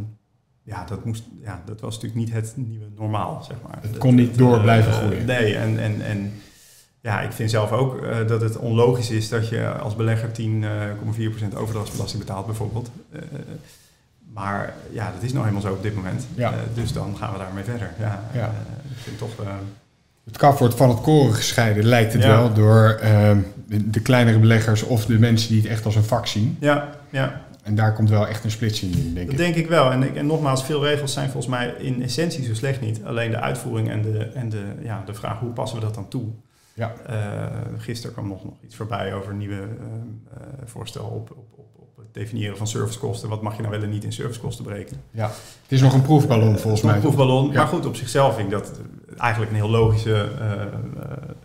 ja, 0.62 0.84
dat 0.84 1.04
moest, 1.04 1.24
ja, 1.42 1.62
dat 1.64 1.80
was 1.80 1.94
natuurlijk 1.94 2.20
niet 2.20 2.32
het 2.32 2.52
nieuwe 2.56 2.86
normaal, 2.96 3.42
zeg 3.42 3.56
maar. 3.62 3.78
Het 3.80 3.98
kon 3.98 4.14
niet 4.14 4.38
door 4.38 4.60
blijven 4.60 4.92
groeien. 4.92 5.24
nee, 5.24 5.56
en, 5.56 5.78
en, 5.78 6.04
en 6.04 6.32
ja, 7.00 7.20
ik 7.20 7.32
vind 7.32 7.50
zelf 7.50 7.72
ook 7.72 8.02
dat 8.28 8.40
het 8.40 8.56
onlogisch 8.56 9.10
is 9.10 9.28
dat 9.28 9.48
je 9.48 9.72
als 9.72 9.96
belegger 9.96 10.28
10,4% 11.52 11.56
overdrachtsbelasting 11.56 12.22
betaalt, 12.24 12.46
bijvoorbeeld. 12.46 12.90
maar 14.32 14.74
ja, 14.90 15.12
dat 15.12 15.22
is 15.22 15.32
nou 15.32 15.44
helemaal 15.44 15.66
zo 15.66 15.72
op 15.72 15.82
dit 15.82 15.94
moment. 15.94 16.26
Ja. 16.34 16.54
dus 16.74 16.92
dan 16.92 17.16
gaan 17.16 17.32
we 17.32 17.38
daarmee 17.38 17.64
verder. 17.64 17.90
Ja, 17.98 18.30
ja. 18.32 18.52
ik 18.90 18.96
vind 18.96 19.18
toch 19.18 19.34
het 20.24 20.36
kaf 20.36 20.58
wordt 20.58 20.74
van 20.74 20.88
het 20.88 21.00
koren 21.00 21.34
gescheiden, 21.34 21.84
lijkt 21.84 22.12
het 22.12 22.24
wel, 22.24 22.52
door 22.52 23.00
uh, 23.02 23.30
de, 23.84 24.00
kleinere 24.00 24.38
beleggers 24.38 24.82
of 24.82 25.06
de 25.06 25.18
mensen 25.18 25.48
die 25.48 25.60
het 25.60 25.70
echt 25.70 25.84
als 25.84 25.94
een 25.94 26.04
vak 26.04 26.26
zien. 26.26 26.56
Ja, 26.60 26.90
ja. 27.10 27.40
En 27.62 27.74
daar 27.74 27.94
komt 27.94 28.10
wel 28.10 28.28
echt 28.28 28.44
een 28.44 28.50
splitsing 28.50 28.94
in, 28.94 29.14
denk 29.14 29.30
dat 29.30 29.32
ik. 29.32 29.36
denk 29.36 29.54
ik 29.54 29.68
wel. 29.68 29.92
En, 29.92 30.16
en 30.16 30.26
nogmaals, 30.26 30.64
veel 30.64 30.84
regels 30.84 31.12
zijn 31.12 31.30
volgens 31.30 31.52
mij 31.52 31.74
in 31.78 32.02
essentie 32.02 32.44
zo 32.44 32.54
slecht 32.54 32.80
niet. 32.80 33.04
Alleen 33.04 33.30
de 33.30 33.40
uitvoering 33.40 33.90
en 33.90 34.02
de, 34.02 34.18
en 34.18 34.48
de, 34.48 34.62
ja, 34.82 35.02
de 35.06 35.14
vraag 35.14 35.38
hoe 35.38 35.50
passen 35.50 35.78
we 35.78 35.84
dat 35.84 35.94
dan 35.94 36.08
toe. 36.08 36.24
Ja. 36.74 36.92
Uh, 37.10 37.16
gisteren 37.78 38.12
kwam 38.12 38.28
nog, 38.28 38.44
nog 38.44 38.54
iets 38.64 38.76
voorbij 38.76 39.14
over 39.14 39.30
een 39.30 39.38
nieuwe 39.38 39.54
uh, 39.54 40.36
voorstel 40.64 41.04
op, 41.04 41.30
op, 41.30 41.58
op, 41.58 41.66
op, 41.76 41.96
het 41.96 42.14
definiëren 42.14 42.56
van 42.56 42.66
servicekosten. 42.66 43.28
Wat 43.28 43.42
mag 43.42 43.56
je 43.56 43.62
nou 43.62 43.74
wel 43.74 43.82
en 43.82 43.90
niet 43.90 44.04
in 44.04 44.12
servicekosten 44.12 44.64
berekenen? 44.64 45.02
Ja, 45.10 45.26
het 45.62 45.72
is 45.72 45.80
nog 45.80 45.94
een 45.94 46.02
proefballon 46.02 46.58
volgens 46.58 46.82
mij. 46.82 46.94
Een 46.94 47.00
proefballon, 47.00 47.50
ja. 47.50 47.52
maar 47.52 47.66
goed, 47.66 47.86
op 47.86 47.96
zichzelf 47.96 48.34
vind 48.34 48.46
ik 48.46 48.52
dat 48.52 48.80
eigenlijk 49.16 49.50
een 49.50 49.56
heel 49.56 49.70
logische 49.70 50.28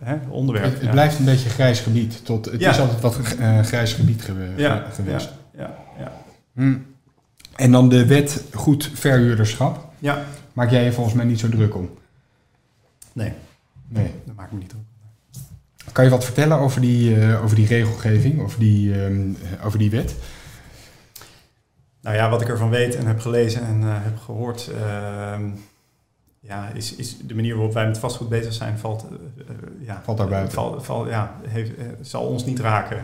hè, 0.02 0.16
onderwerp. 0.28 0.72
Het, 0.72 0.80
het 0.80 0.90
blijft 0.90 1.18
een 1.18 1.24
beetje 1.24 1.48
grijs 1.48 1.80
gebied. 1.80 2.24
Tot, 2.24 2.44
het 2.44 2.60
is 2.60 2.80
altijd 2.80 3.00
wat 3.00 3.14
grijs 3.62 3.92
gebied 3.92 4.22
geweest. 4.22 4.58
Ja, 5.56 5.74
ja. 5.98 6.12
Hm. 6.54 6.76
En 7.56 7.72
dan 7.72 7.88
de 7.88 8.06
wet 8.06 8.44
goed 8.54 8.90
verhuurderschap. 8.94 9.92
Ja. 9.98 10.24
Maak 10.52 10.70
jij 10.70 10.84
je 10.84 10.92
volgens 10.92 11.14
mij 11.14 11.24
niet 11.24 11.40
zo 11.40 11.48
druk 11.48 11.74
om? 11.74 11.90
Nee. 13.12 13.32
Nee. 13.88 14.10
Dat 14.24 14.34
maakt 14.34 14.52
me 14.52 14.58
niet 14.58 14.68
druk 14.68 14.82
kan 15.98 16.06
je 16.06 16.12
wat 16.12 16.24
vertellen 16.24 16.58
over 16.58 16.80
die, 16.80 17.16
uh, 17.16 17.44
over 17.44 17.56
die 17.56 17.66
regelgeving, 17.66 18.40
over 18.40 18.58
die, 18.58 19.02
um, 19.02 19.36
over 19.64 19.78
die 19.78 19.90
wet? 19.90 20.14
Nou 22.00 22.16
ja, 22.16 22.30
wat 22.30 22.40
ik 22.40 22.48
ervan 22.48 22.70
weet 22.70 22.96
en 22.96 23.06
heb 23.06 23.20
gelezen 23.20 23.66
en 23.66 23.80
uh, 23.80 23.88
heb 23.90 24.18
gehoord, 24.18 24.70
uh, 24.74 25.38
ja, 26.40 26.68
is, 26.74 26.94
is 26.94 27.16
de 27.18 27.34
manier 27.34 27.54
waarop 27.54 27.74
wij 27.74 27.86
met 27.86 27.98
vastgoed 27.98 28.28
bezig 28.28 28.52
zijn, 28.52 28.78
valt, 28.78 29.06
uh, 29.12 29.46
ja, 29.86 30.00
valt 30.04 30.18
daar 30.18 30.28
buiten. 30.28 30.52
Val, 30.52 30.80
val, 30.80 31.08
ja, 31.08 31.34
heeft, 31.48 31.70
zal 32.00 32.22
ons 32.22 32.44
niet 32.44 32.60
raken, 32.60 32.98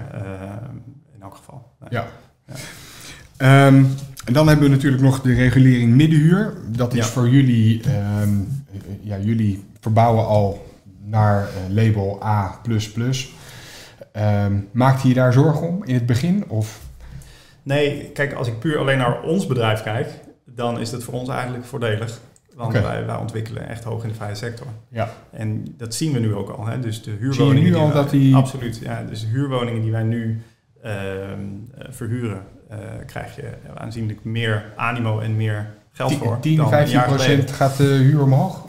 in 1.14 1.22
elk 1.22 1.34
geval. 1.36 1.72
Nee. 1.80 1.88
Ja. 1.90 2.06
ja. 2.46 3.66
Um, 3.66 3.94
en 4.24 4.32
dan 4.32 4.48
hebben 4.48 4.68
we 4.68 4.74
natuurlijk 4.74 5.02
nog 5.02 5.20
de 5.20 5.34
regulering 5.34 5.94
middenhuur. 5.94 6.54
Dat 6.66 6.92
is 6.92 6.98
ja. 6.98 7.12
voor 7.12 7.28
jullie, 7.28 7.82
um, 8.22 8.64
ja, 9.00 9.18
jullie 9.18 9.64
verbouwen 9.80 10.26
al 10.26 10.66
naar 11.02 11.48
label 11.68 12.24
A++. 12.24 12.60
Um, 14.16 14.68
maakte 14.72 15.08
je 15.08 15.14
daar 15.14 15.32
zorgen 15.32 15.68
om 15.68 15.84
in 15.84 15.94
het 15.94 16.06
begin? 16.06 16.48
Of? 16.48 16.80
Nee, 17.62 18.10
kijk, 18.10 18.32
als 18.32 18.48
ik 18.48 18.58
puur 18.58 18.78
alleen 18.78 18.98
naar 18.98 19.22
ons 19.22 19.46
bedrijf 19.46 19.82
kijk, 19.82 20.08
dan 20.46 20.80
is 20.80 20.90
het 20.90 21.04
voor 21.04 21.14
ons 21.14 21.28
eigenlijk 21.28 21.64
voordelig. 21.64 22.20
Want 22.54 22.68
okay. 22.68 22.82
wij, 22.82 23.06
wij, 23.06 23.16
ontwikkelen 23.16 23.68
echt 23.68 23.84
hoog 23.84 24.02
in 24.02 24.08
de 24.08 24.14
vrije 24.14 24.34
sector. 24.34 24.66
Ja. 24.88 25.10
En 25.30 25.74
dat 25.76 25.94
zien 25.94 26.12
we 26.12 26.18
nu 26.18 26.34
ook 26.34 26.48
al. 26.48 26.66
Hè? 26.66 26.80
Dus 26.80 27.02
de 27.02 27.10
huurwoningen. 27.10 27.56
Zie 27.56 27.64
je 27.64 27.70
nu 27.70 27.76
al 27.76 27.84
die 27.84 27.92
wij, 27.92 28.02
dat 28.02 28.10
die... 28.10 28.36
Absoluut. 28.36 28.78
Ja, 28.82 29.02
dus 29.02 29.20
de 29.20 29.26
huurwoningen 29.26 29.82
die 29.82 29.92
wij 29.92 30.02
nu 30.02 30.42
uh, 30.84 30.92
verhuren, 31.88 32.42
uh, 32.70 32.76
krijg 33.06 33.36
je 33.36 33.48
aanzienlijk 33.74 34.24
meer 34.24 34.72
animo 34.76 35.18
en 35.18 35.36
meer 35.36 35.74
geld 35.92 36.10
10, 36.10 36.18
voor. 36.18 36.40
10, 36.40 36.68
15 36.68 37.02
procent 37.02 37.50
gaat 37.50 37.76
de 37.76 37.84
huur 37.84 38.22
omhoog? 38.22 38.66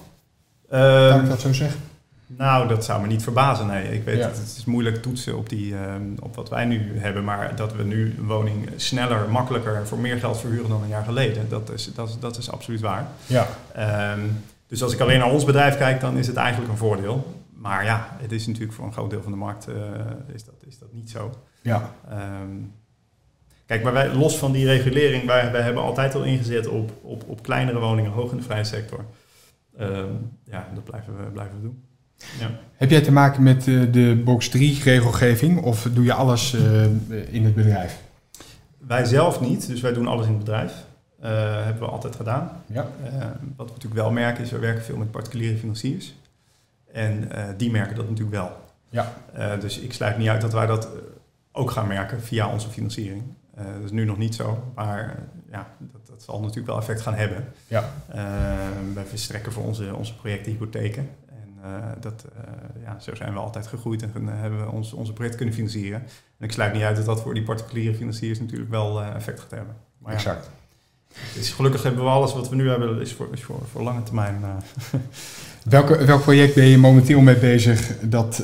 Uh, 0.72 1.10
kan 1.10 1.22
ik 1.22 1.30
dat 1.30 1.42
zo 1.42 1.54
zeggen? 1.54 1.80
Nou, 2.28 2.68
dat 2.68 2.86
zou 2.86 3.02
me 3.02 3.08
niet 3.08 3.24
verbazen. 3.24 3.68
Nee, 3.68 3.94
ik 3.94 4.04
weet 4.04 4.18
ja. 4.18 4.28
dat 4.28 4.38
het 4.38 4.56
is 4.58 4.66
moeilijk 4.66 5.02
toetsen 5.02 5.38
op, 5.38 5.50
die, 5.50 5.74
uh, 5.74 5.96
op 6.20 6.36
wat 6.36 6.50
wij 6.50 6.66
nu 6.66 6.98
hebben. 6.98 7.24
Maar 7.24 7.56
dat 7.56 7.74
we 7.74 7.84
nu 7.84 8.16
een 8.18 8.26
woning 8.26 8.70
sneller, 8.76 9.30
makkelijker 9.30 9.76
en 9.76 9.88
voor 9.88 10.00
meer 10.00 10.18
geld 10.18 10.40
verhuren 10.40 10.70
dan 10.70 10.84
een 10.84 10.90
jaar 10.90 11.04
geleden, 11.04 11.50
dat 11.50 11.70
is, 11.70 11.94
dat 11.94 12.10
is, 12.10 12.20
dat 12.20 12.38
is 12.38 12.52
absoluut 12.52 12.82
waar. 12.82 13.08
Ja. 13.26 13.48
Um, 14.14 14.44
dus 14.68 14.84
als 14.84 14.94
ik 14.94 15.00
alleen 15.00 15.20
naar 15.20 15.32
ons 15.32 15.46
bedrijf 15.46 15.78
kijk, 15.78 16.00
dan 16.00 16.18
is 16.18 16.28
het 16.28 16.36
eigenlijk 16.36 16.72
een 16.72 16.78
voordeel. 16.78 17.44
Maar 17.54 17.84
ja, 17.84 18.08
het 18.22 18.32
is 18.32 18.48
natuurlijk 18.48 18.74
voor 18.74 18.86
een 18.86 18.94
groot 18.94 19.10
deel 19.10 19.22
van 19.22 19.32
de 19.32 19.38
markt 19.38 19.68
uh, 19.70 19.76
is, 20.34 20.46
dat, 20.46 20.56
is 20.68 20.80
dat 20.80 20.94
niet 20.94 21.10
zo. 21.10 21.34
Ja. 21.62 21.92
Um, 22.42 22.74
kijk, 23.66 23.84
maar 23.84 23.94
wij, 23.94 24.14
los 24.14 24.38
van 24.38 24.52
die 24.52 24.66
regulering, 24.66 25.26
wij, 25.26 25.52
wij 25.52 25.62
hebben 25.62 25.84
altijd 25.84 26.16
al 26.16 26.24
ingezet 26.24 26.68
op, 26.68 26.92
op, 27.02 27.24
op 27.28 27.44
kleinere 27.44 27.80
woningen, 27.80 28.12
hoog 28.12 28.32
in 28.32 28.38
de 28.38 28.44
vrije 28.44 28.64
sector. 28.64 29.06
Um, 29.80 30.32
ja, 30.44 30.68
dat 30.74 30.84
blijven 30.84 31.18
we, 31.18 31.24
blijven 31.24 31.56
we 31.56 31.62
doen. 31.62 31.84
Ja. 32.40 32.50
Heb 32.76 32.90
jij 32.90 33.02
te 33.02 33.12
maken 33.12 33.44
met 33.44 33.68
uh, 33.68 33.92
de 33.92 34.22
box 34.24 34.50
3 34.50 34.84
regelgeving 34.84 35.62
of 35.62 35.88
doe 35.94 36.04
je 36.04 36.14
alles 36.14 36.54
uh, 36.54 36.84
in 37.34 37.46
het 37.46 37.56
bedrijf? 37.56 38.00
Wij 38.78 39.06
zelf 39.06 39.42
niet, 39.42 39.68
dus 39.68 39.82
wij 39.82 39.94
doen 39.94 40.08
alles 40.08 40.26
in 40.26 40.32
het 40.32 40.44
bedrijf. 40.44 40.74
Uh, 41.24 41.30
hebben 41.64 41.84
we 41.84 41.90
altijd 41.90 42.16
gedaan. 42.16 42.52
Ja. 42.66 42.88
wat 43.56 43.68
we 43.68 43.74
natuurlijk 43.74 44.02
wel 44.02 44.12
merken 44.12 44.44
is, 44.44 44.52
we 44.52 44.60
werken 44.60 44.84
veel 44.84 44.98
met 44.98 45.12
particuliere 45.12 45.58
financiers. 45.58 46.16
En 46.92 47.30
die 47.58 47.72
merken 47.72 47.96
dat 47.96 48.10
natuurlijk 48.10 48.36
wel. 48.36 48.52
Ja. 48.90 49.14
dus 49.60 49.80
ik 49.80 49.94
sluit 49.94 50.18
niet 50.18 50.28
uit 50.28 50.42
dat 50.42 50.54
wij 50.54 50.66
dat 50.66 50.88
ook 51.52 51.72
gaan 51.72 51.88
merken 51.88 52.22
via 52.22 52.52
onze 52.52 52.70
financiering. 52.70 53.24
dat 53.56 53.84
is 53.84 53.92
nu 53.92 54.06
nog 54.06 54.18
niet 54.18 54.36
zo, 54.36 54.72
maar 54.76 55.16
ja, 55.52 55.68
dat, 55.80 56.08
dat 56.08 56.24
zal 56.24 56.40
natuurlijk 56.40 56.68
wel 56.68 56.78
effect 56.78 57.02
gaan 57.02 57.16
hebben. 57.16 57.46
Ja. 57.68 57.90
wij 58.94 59.06
verstrekken 59.06 59.52
voor 59.52 59.64
onze, 59.64 59.96
onze 59.96 60.16
projecten 60.16 60.52
hypotheken. 60.52 61.10
Uh, 61.66 61.72
dat, 62.00 62.26
uh, 62.36 62.84
ja, 62.84 63.00
zo 63.00 63.16
zijn 63.16 63.34
we 63.34 63.40
altijd 63.40 63.68
gegroeid 63.68 64.02
en 64.02 64.12
uh, 64.22 64.30
hebben 64.34 64.66
we 64.66 64.72
ons, 64.72 64.94
onze 64.94 65.14
project 65.14 65.36
kunnen 65.36 65.56
financieren. 65.56 66.02
En 66.38 66.46
ik 66.46 66.52
sluit 66.52 66.74
niet 66.74 66.84
uit 66.84 66.96
dat 66.96 67.06
dat 67.06 67.22
voor 67.22 67.34
die 67.34 67.44
particuliere 67.44 67.96
financiers 67.96 68.40
natuurlijk 68.40 68.70
wel 68.70 69.04
effect 69.04 69.40
gaat 69.40 69.52
hebben. 69.52 69.76
Maar 69.98 70.12
ja, 70.12 70.18
exact. 70.18 70.50
Dus 71.34 71.52
gelukkig 71.52 71.84
hebben 71.84 72.04
we 72.04 72.10
alles 72.10 72.34
wat 72.34 72.50
we 72.50 72.56
nu 72.56 72.70
hebben, 72.70 73.02
is 73.02 73.14
voor, 73.14 73.28
is 73.32 73.44
voor, 73.44 73.62
voor 73.72 73.82
lange 73.82 74.04
termijn. 74.04 74.42
Welke, 75.64 76.06
welk 76.06 76.22
project 76.22 76.56
ben 76.56 76.66
je 76.66 76.78
momenteel 76.78 77.20
mee 77.20 77.38
bezig 77.38 78.00
dat, 78.02 78.44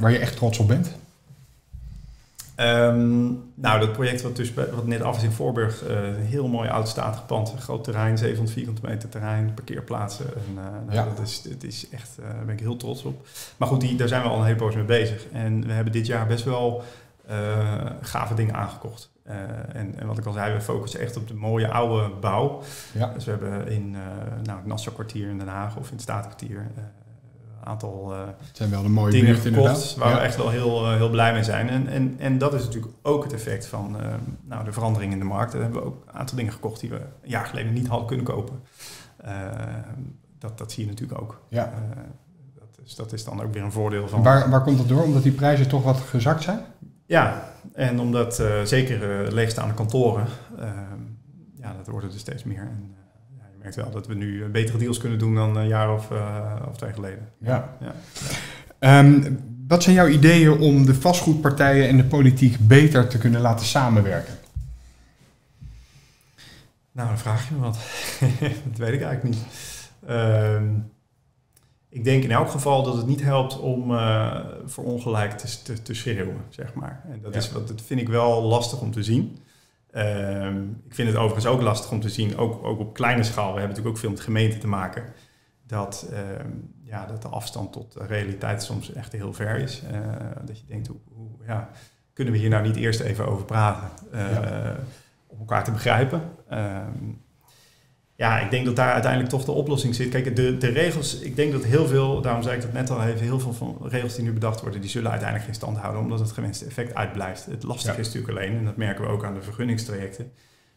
waar 0.00 0.10
je 0.10 0.18
echt 0.18 0.36
trots 0.36 0.58
op 0.58 0.68
bent? 0.68 0.96
Um, 2.56 3.52
nou, 3.54 3.80
dat 3.80 3.92
project 3.92 4.22
wat, 4.22 4.36
dus, 4.36 4.54
wat 4.54 4.86
net 4.86 5.02
af 5.02 5.16
is 5.16 5.22
in 5.22 5.32
Voorburg, 5.32 5.82
uh, 5.88 6.06
een 6.06 6.14
heel 6.14 6.48
mooi 6.48 6.68
oudstatig 6.68 7.26
pand, 7.26 7.52
een 7.52 7.60
groot 7.60 7.84
terrein, 7.84 8.18
700 8.18 8.56
vierkante 8.56 8.80
meter 8.86 9.08
terrein, 9.08 9.54
parkeerplaatsen. 9.54 10.26
En, 10.26 10.52
uh, 10.54 10.62
nou, 10.86 10.92
Ja. 10.92 11.04
dat, 11.04 11.26
is, 11.26 11.42
dat 11.42 11.62
is 11.62 11.88
echt, 11.90 12.16
uh, 12.20 12.26
daar 12.26 12.44
ben 12.44 12.54
ik 12.54 12.60
heel 12.60 12.76
trots 12.76 13.02
op. 13.02 13.26
Maar 13.56 13.68
goed, 13.68 13.80
die, 13.80 13.96
daar 13.96 14.08
zijn 14.08 14.22
we 14.22 14.28
al 14.28 14.38
een 14.38 14.44
hele 14.44 14.56
poos 14.56 14.74
mee 14.74 14.84
bezig. 14.84 15.26
En 15.32 15.66
we 15.66 15.72
hebben 15.72 15.92
dit 15.92 16.06
jaar 16.06 16.26
best 16.26 16.44
wel 16.44 16.82
gave 18.00 18.34
dingen 18.34 18.54
aangekocht. 18.54 19.10
en, 19.72 19.94
en 19.98 20.06
wat 20.06 20.18
ik 20.18 20.26
al 20.26 20.32
zei, 20.32 20.54
we 20.54 20.60
focussen 20.60 21.00
echt 21.00 21.16
op 21.16 21.28
de 21.28 21.34
mooie 21.34 21.68
oude 21.68 22.14
bouw. 22.20 22.62
Ja. 22.92 23.12
Dus 23.14 23.24
we 23.24 23.30
hebben 23.30 23.68
in 23.68 23.90
nou, 24.42 24.58
het 24.58 24.66
Nassau-kwartier 24.66 25.28
in 25.28 25.38
Den 25.38 25.48
Haag 25.48 25.76
of 25.76 25.86
in 25.86 25.92
het 25.92 26.02
Staatkwartier 26.02 26.58
een 26.58 27.03
aantal 27.64 28.12
uh, 28.12 28.18
het 28.26 28.56
zijn 28.56 28.70
wel 28.70 28.82
de 28.82 28.88
mooie 28.88 29.10
dingen 29.10 29.32
buurten 29.32 29.52
gekocht 29.52 29.68
inderdaad. 29.68 29.96
waar 29.96 30.08
Ja. 30.10 30.14
we 30.16 30.22
echt 30.22 30.36
wel 30.36 30.50
heel, 30.50 30.84
uh, 30.84 30.96
heel 30.96 31.10
blij 31.10 31.32
mee 31.32 31.44
zijn. 31.44 31.68
En, 31.68 31.88
en, 31.88 32.14
en 32.18 32.38
dat 32.38 32.54
is 32.54 32.64
natuurlijk 32.64 32.92
ook 33.02 33.22
het 33.22 33.32
effect 33.32 33.66
van 33.66 33.96
uh, 34.00 34.06
nou, 34.42 34.64
de 34.64 34.72
verandering 34.72 35.12
in 35.12 35.18
de 35.18 35.24
markt. 35.24 35.52
Daar 35.52 35.62
hebben 35.62 35.80
we 35.80 35.86
ook 35.86 36.02
een 36.06 36.14
aantal 36.14 36.36
dingen 36.36 36.52
gekocht 36.52 36.80
die 36.80 36.90
we 36.90 36.96
een 36.96 37.30
jaar 37.30 37.46
geleden 37.46 37.72
niet 37.72 37.86
hadden 37.86 38.06
kunnen 38.06 38.24
kopen. 38.24 38.60
dat, 40.38 40.58
dat 40.58 40.72
zie 40.72 40.84
je 40.84 40.90
natuurlijk 40.90 41.20
ook. 41.20 41.40
Ja. 41.48 41.72
dat, 42.58 42.84
is, 42.84 42.94
dat 42.94 43.12
is 43.12 43.24
dan 43.24 43.42
ook 43.42 43.52
weer 43.52 43.62
een 43.62 43.72
voordeel 43.72 44.08
van. 44.08 44.22
Waar, 44.22 44.50
waar 44.50 44.62
komt 44.62 44.78
dat 44.78 44.88
door? 44.88 45.02
Omdat 45.02 45.22
die 45.22 45.32
prijzen 45.32 45.68
toch 45.68 45.82
wat 45.82 45.96
gezakt 45.96 46.42
zijn? 46.42 46.60
Ja, 47.06 47.48
en 47.72 48.00
omdat 48.00 48.42
zeker 48.64 49.32
leegstaande 49.32 49.74
kantoren, 49.74 50.26
ja, 51.54 51.74
dat 51.76 51.86
worden 51.86 52.12
er 52.12 52.18
steeds 52.18 52.44
meer. 52.44 52.60
En, 52.60 52.94
je 53.64 53.70
merkt 53.70 53.92
wel 53.92 54.00
dat 54.00 54.06
we 54.06 54.14
nu 54.14 54.48
betere 54.48 54.78
deals 54.78 54.98
kunnen 54.98 55.18
doen 55.18 55.34
dan 55.34 55.56
een 55.56 55.66
jaar 55.68 55.94
of, 55.94 56.10
uh, 56.10 56.52
of 56.68 56.76
twee 56.76 56.92
geleden. 56.92 57.28
Ja. 57.38 57.76
ja. 57.80 58.98
Um, 59.00 59.38
wat 59.68 59.82
zijn 59.82 59.94
jouw 59.94 60.08
ideeën 60.08 60.58
om 60.58 60.86
de 60.86 60.94
vastgoedpartijen 60.94 61.88
en 61.88 61.96
de 61.96 62.04
politiek 62.04 62.56
beter 62.58 63.08
te 63.08 63.18
kunnen 63.18 63.40
laten 63.40 63.66
samenwerken? 63.66 64.34
Nou, 66.92 67.08
dan 67.08 67.18
vraag 67.18 67.48
je 67.48 67.54
me 67.54 67.60
wat. 67.60 67.78
dat 68.68 68.78
weet 68.78 68.92
ik 68.92 69.02
eigenlijk 69.02 69.22
niet. 69.22 69.44
Um, 70.10 70.92
ik 71.88 72.04
denk 72.04 72.22
in 72.24 72.30
elk 72.30 72.50
geval 72.50 72.82
dat 72.82 72.96
het 72.96 73.06
niet 73.06 73.22
helpt 73.22 73.60
om 73.60 73.90
uh, 73.90 74.40
voor 74.64 74.84
ongelijk 74.84 75.38
te, 75.38 75.62
te, 75.62 75.82
te, 75.82 75.94
schreeuwen, 75.94 76.36
zeg 76.48 76.74
maar. 76.74 77.04
En 77.10 77.20
dat, 77.22 77.32
Ja. 77.32 77.38
is 77.38 77.52
wat, 77.52 77.68
dat 77.68 77.82
vind 77.82 78.00
ik 78.00 78.08
wel 78.08 78.42
lastig 78.42 78.80
om 78.80 78.90
te 78.90 79.02
zien. 79.02 79.38
Ehm, 79.94 80.62
ik 80.86 80.94
vind 80.94 81.08
het 81.08 81.16
overigens 81.16 81.46
ook 81.46 81.60
lastig 81.62 81.90
om 81.90 82.00
te 82.00 82.08
zien, 82.08 82.36
ook, 82.36 82.64
ook 82.64 82.78
op 82.78 82.94
kleine 82.94 83.22
schaal, 83.22 83.52
we 83.52 83.58
hebben 83.58 83.68
natuurlijk 83.68 83.94
ook 83.96 84.00
veel 84.00 84.10
met 84.10 84.20
gemeenten 84.20 84.60
te 84.60 84.66
maken, 84.66 85.04
dat, 85.66 86.08
ehm, 86.12 86.48
ja, 86.82 87.06
dat 87.06 87.22
de 87.22 87.28
afstand 87.28 87.72
tot 87.72 87.92
de 87.92 88.06
realiteit 88.06 88.62
soms 88.62 88.92
echt 88.92 89.12
heel 89.12 89.32
ver 89.32 89.56
is. 89.58 89.82
Eh, 89.92 90.00
dat 90.44 90.58
je 90.58 90.66
denkt, 90.66 90.86
hoe, 90.86 90.96
hoe, 91.14 91.28
ja, 91.46 91.68
kunnen 92.12 92.32
we 92.32 92.38
hier 92.38 92.48
nou 92.50 92.62
niet 92.66 92.76
eerst 92.76 93.00
even 93.00 93.26
over 93.26 93.44
praten, 93.44 93.88
eh, 94.12 94.30
Ja. 94.32 94.76
om 95.26 95.38
elkaar 95.38 95.64
te 95.64 95.70
begrijpen? 95.72 96.22
Ehm, 96.48 96.88
ja, 98.16 98.38
ik 98.40 98.50
denk 98.50 98.64
dat 98.64 98.76
daar 98.76 98.92
uiteindelijk 98.92 99.30
toch 99.30 99.44
de 99.44 99.52
oplossing 99.52 99.94
zit. 99.94 100.08
Kijk, 100.08 100.36
de, 100.36 100.58
de 100.58 100.68
regels, 100.68 101.18
ik 101.18 101.36
denk 101.36 101.52
dat 101.52 101.64
heel 101.64 101.86
veel, 101.86 102.20
daarom 102.20 102.42
zei 102.42 102.56
ik 102.56 102.62
dat 102.62 102.72
net 102.72 102.90
al 102.90 103.02
even, 103.02 103.20
heel 103.20 103.40
veel 103.40 103.52
van 103.52 103.78
regels 103.82 104.14
die 104.14 104.24
nu 104.24 104.32
bedacht 104.32 104.60
worden, 104.60 104.80
die 104.80 104.90
zullen 104.90 105.10
uiteindelijk 105.10 105.48
geen 105.48 105.58
stand 105.58 105.78
houden, 105.78 106.02
omdat 106.02 106.18
het 106.18 106.32
gewenste 106.32 106.64
effect 106.64 106.94
uitblijft. 106.94 107.46
Het 107.46 107.62
lastige 107.62 108.00
is 108.00 108.06
natuurlijk 108.06 108.38
alleen, 108.38 108.56
en 108.56 108.64
dat 108.64 108.76
merken 108.76 109.04
we 109.04 109.10
ook 109.10 109.24
aan 109.24 109.34
de 109.34 109.42
vergunningstrajecten, 109.42 110.32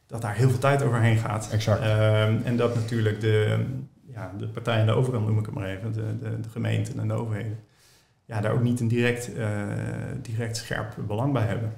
dat 0.08 0.22
daar 0.22 0.36
heel 0.36 0.50
veel 0.50 0.60
tijd 0.60 0.84
overheen 0.84 1.18
gaat. 1.18 1.50
Exact. 1.52 1.82
Ehm, 1.82 2.38
en 2.44 2.58
dat 2.58 2.76
natuurlijk 2.76 3.22
de, 3.22 3.66
ja, 4.08 4.32
de 4.38 4.48
partijen 4.48 4.80
aan 4.80 4.88
de 4.88 4.94
overkant, 4.94 5.28
noem 5.28 5.40
ik 5.40 5.46
het 5.46 5.56
maar 5.56 5.70
even, 5.70 5.94
de, 5.94 6.18
de, 6.20 6.40
de 6.40 6.50
gemeenten 6.50 7.00
en 7.00 7.08
de 7.08 7.14
overheden, 7.14 7.60
ja, 8.26 8.42
daar 8.42 8.52
ook 8.52 8.64
niet 8.64 8.80
een 8.80 8.88
direct, 8.88 9.30
uh, 9.36 9.48
direct 10.22 10.58
scherp 10.58 10.96
belang 11.08 11.34
bij 11.34 11.46
hebben. 11.46 11.74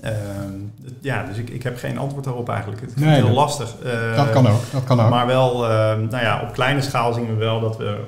Ehm, 0.00 0.52
ja, 1.00 1.24
dus 1.24 1.36
ik, 1.36 1.50
ik 1.50 1.62
heb 1.62 1.78
geen 1.78 1.98
antwoord 1.98 2.24
daarop 2.24 2.48
eigenlijk. 2.48 2.80
Het 2.80 2.90
is 2.90 2.96
Nee, 3.02 3.14
heel 3.14 3.26
dat- 3.26 3.34
lastig. 3.34 3.74
Dat 4.16 4.30
kan 4.30 4.46
ook. 4.48 4.60
Dat 4.72 4.84
kan 4.84 5.00
ook. 5.00 5.10
Maar 5.10 5.26
wel, 5.26 5.64
ehm, 5.70 6.00
nou 6.06 6.22
ja, 6.24 6.42
op 6.42 6.52
kleine 6.52 6.80
schaal 6.80 7.12
zien 7.12 7.26
we 7.26 7.34
wel 7.34 7.60
dat 7.60 7.76
we 7.76 8.04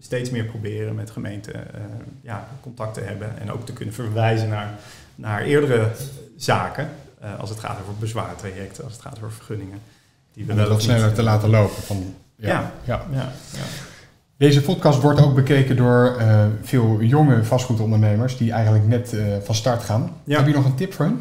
steeds 0.00 0.30
meer 0.30 0.44
proberen 0.44 0.94
met 0.94 1.10
gemeenten 1.10 1.54
eh, 1.74 1.80
ja, 2.22 2.48
contact 2.60 2.94
te 2.94 3.00
hebben. 3.00 3.38
En 3.40 3.52
ook 3.52 3.66
te 3.66 3.72
kunnen 3.72 3.94
verwijzen 3.94 4.48
naar, 4.48 4.68
naar 5.14 5.42
eerdere 5.42 5.90
zaken. 6.36 6.88
eh, 7.20 7.28
als 7.40 7.50
het 7.50 7.58
gaat 7.58 7.76
over 7.82 7.94
bezwaartrajecten, 7.98 8.84
als 8.84 8.92
het 8.92 9.02
gaat 9.02 9.16
over 9.16 9.32
vergunningen. 9.32 9.78
Die 10.32 10.44
we 10.46 10.54
wel 10.54 10.70
niet- 10.70 10.82
sneller 10.82 11.12
te 11.12 11.22
laten 11.22 11.50
lopen. 11.50 11.82
Van. 11.82 12.14
Ja. 12.36 12.48
Ja. 12.84 13.02
Ja, 13.12 13.32
ja. 13.52 13.58
Deze 14.38 14.62
podcast 14.62 15.00
wordt 15.00 15.20
ook 15.20 15.34
bekeken 15.34 15.76
door 15.76 16.16
eh, 16.18 16.44
veel 16.62 17.02
jonge 17.02 17.44
vastgoedondernemers 17.44 18.36
die 18.36 18.52
eigenlijk 18.52 18.86
net 18.86 19.12
eh, 19.12 19.24
van 19.42 19.54
start 19.54 19.82
gaan. 19.82 20.12
Ja. 20.24 20.36
Heb 20.36 20.46
je 20.46 20.52
nog 20.52 20.64
een 20.64 20.74
tip 20.74 20.92
voor 20.92 21.04
hen? 21.04 21.20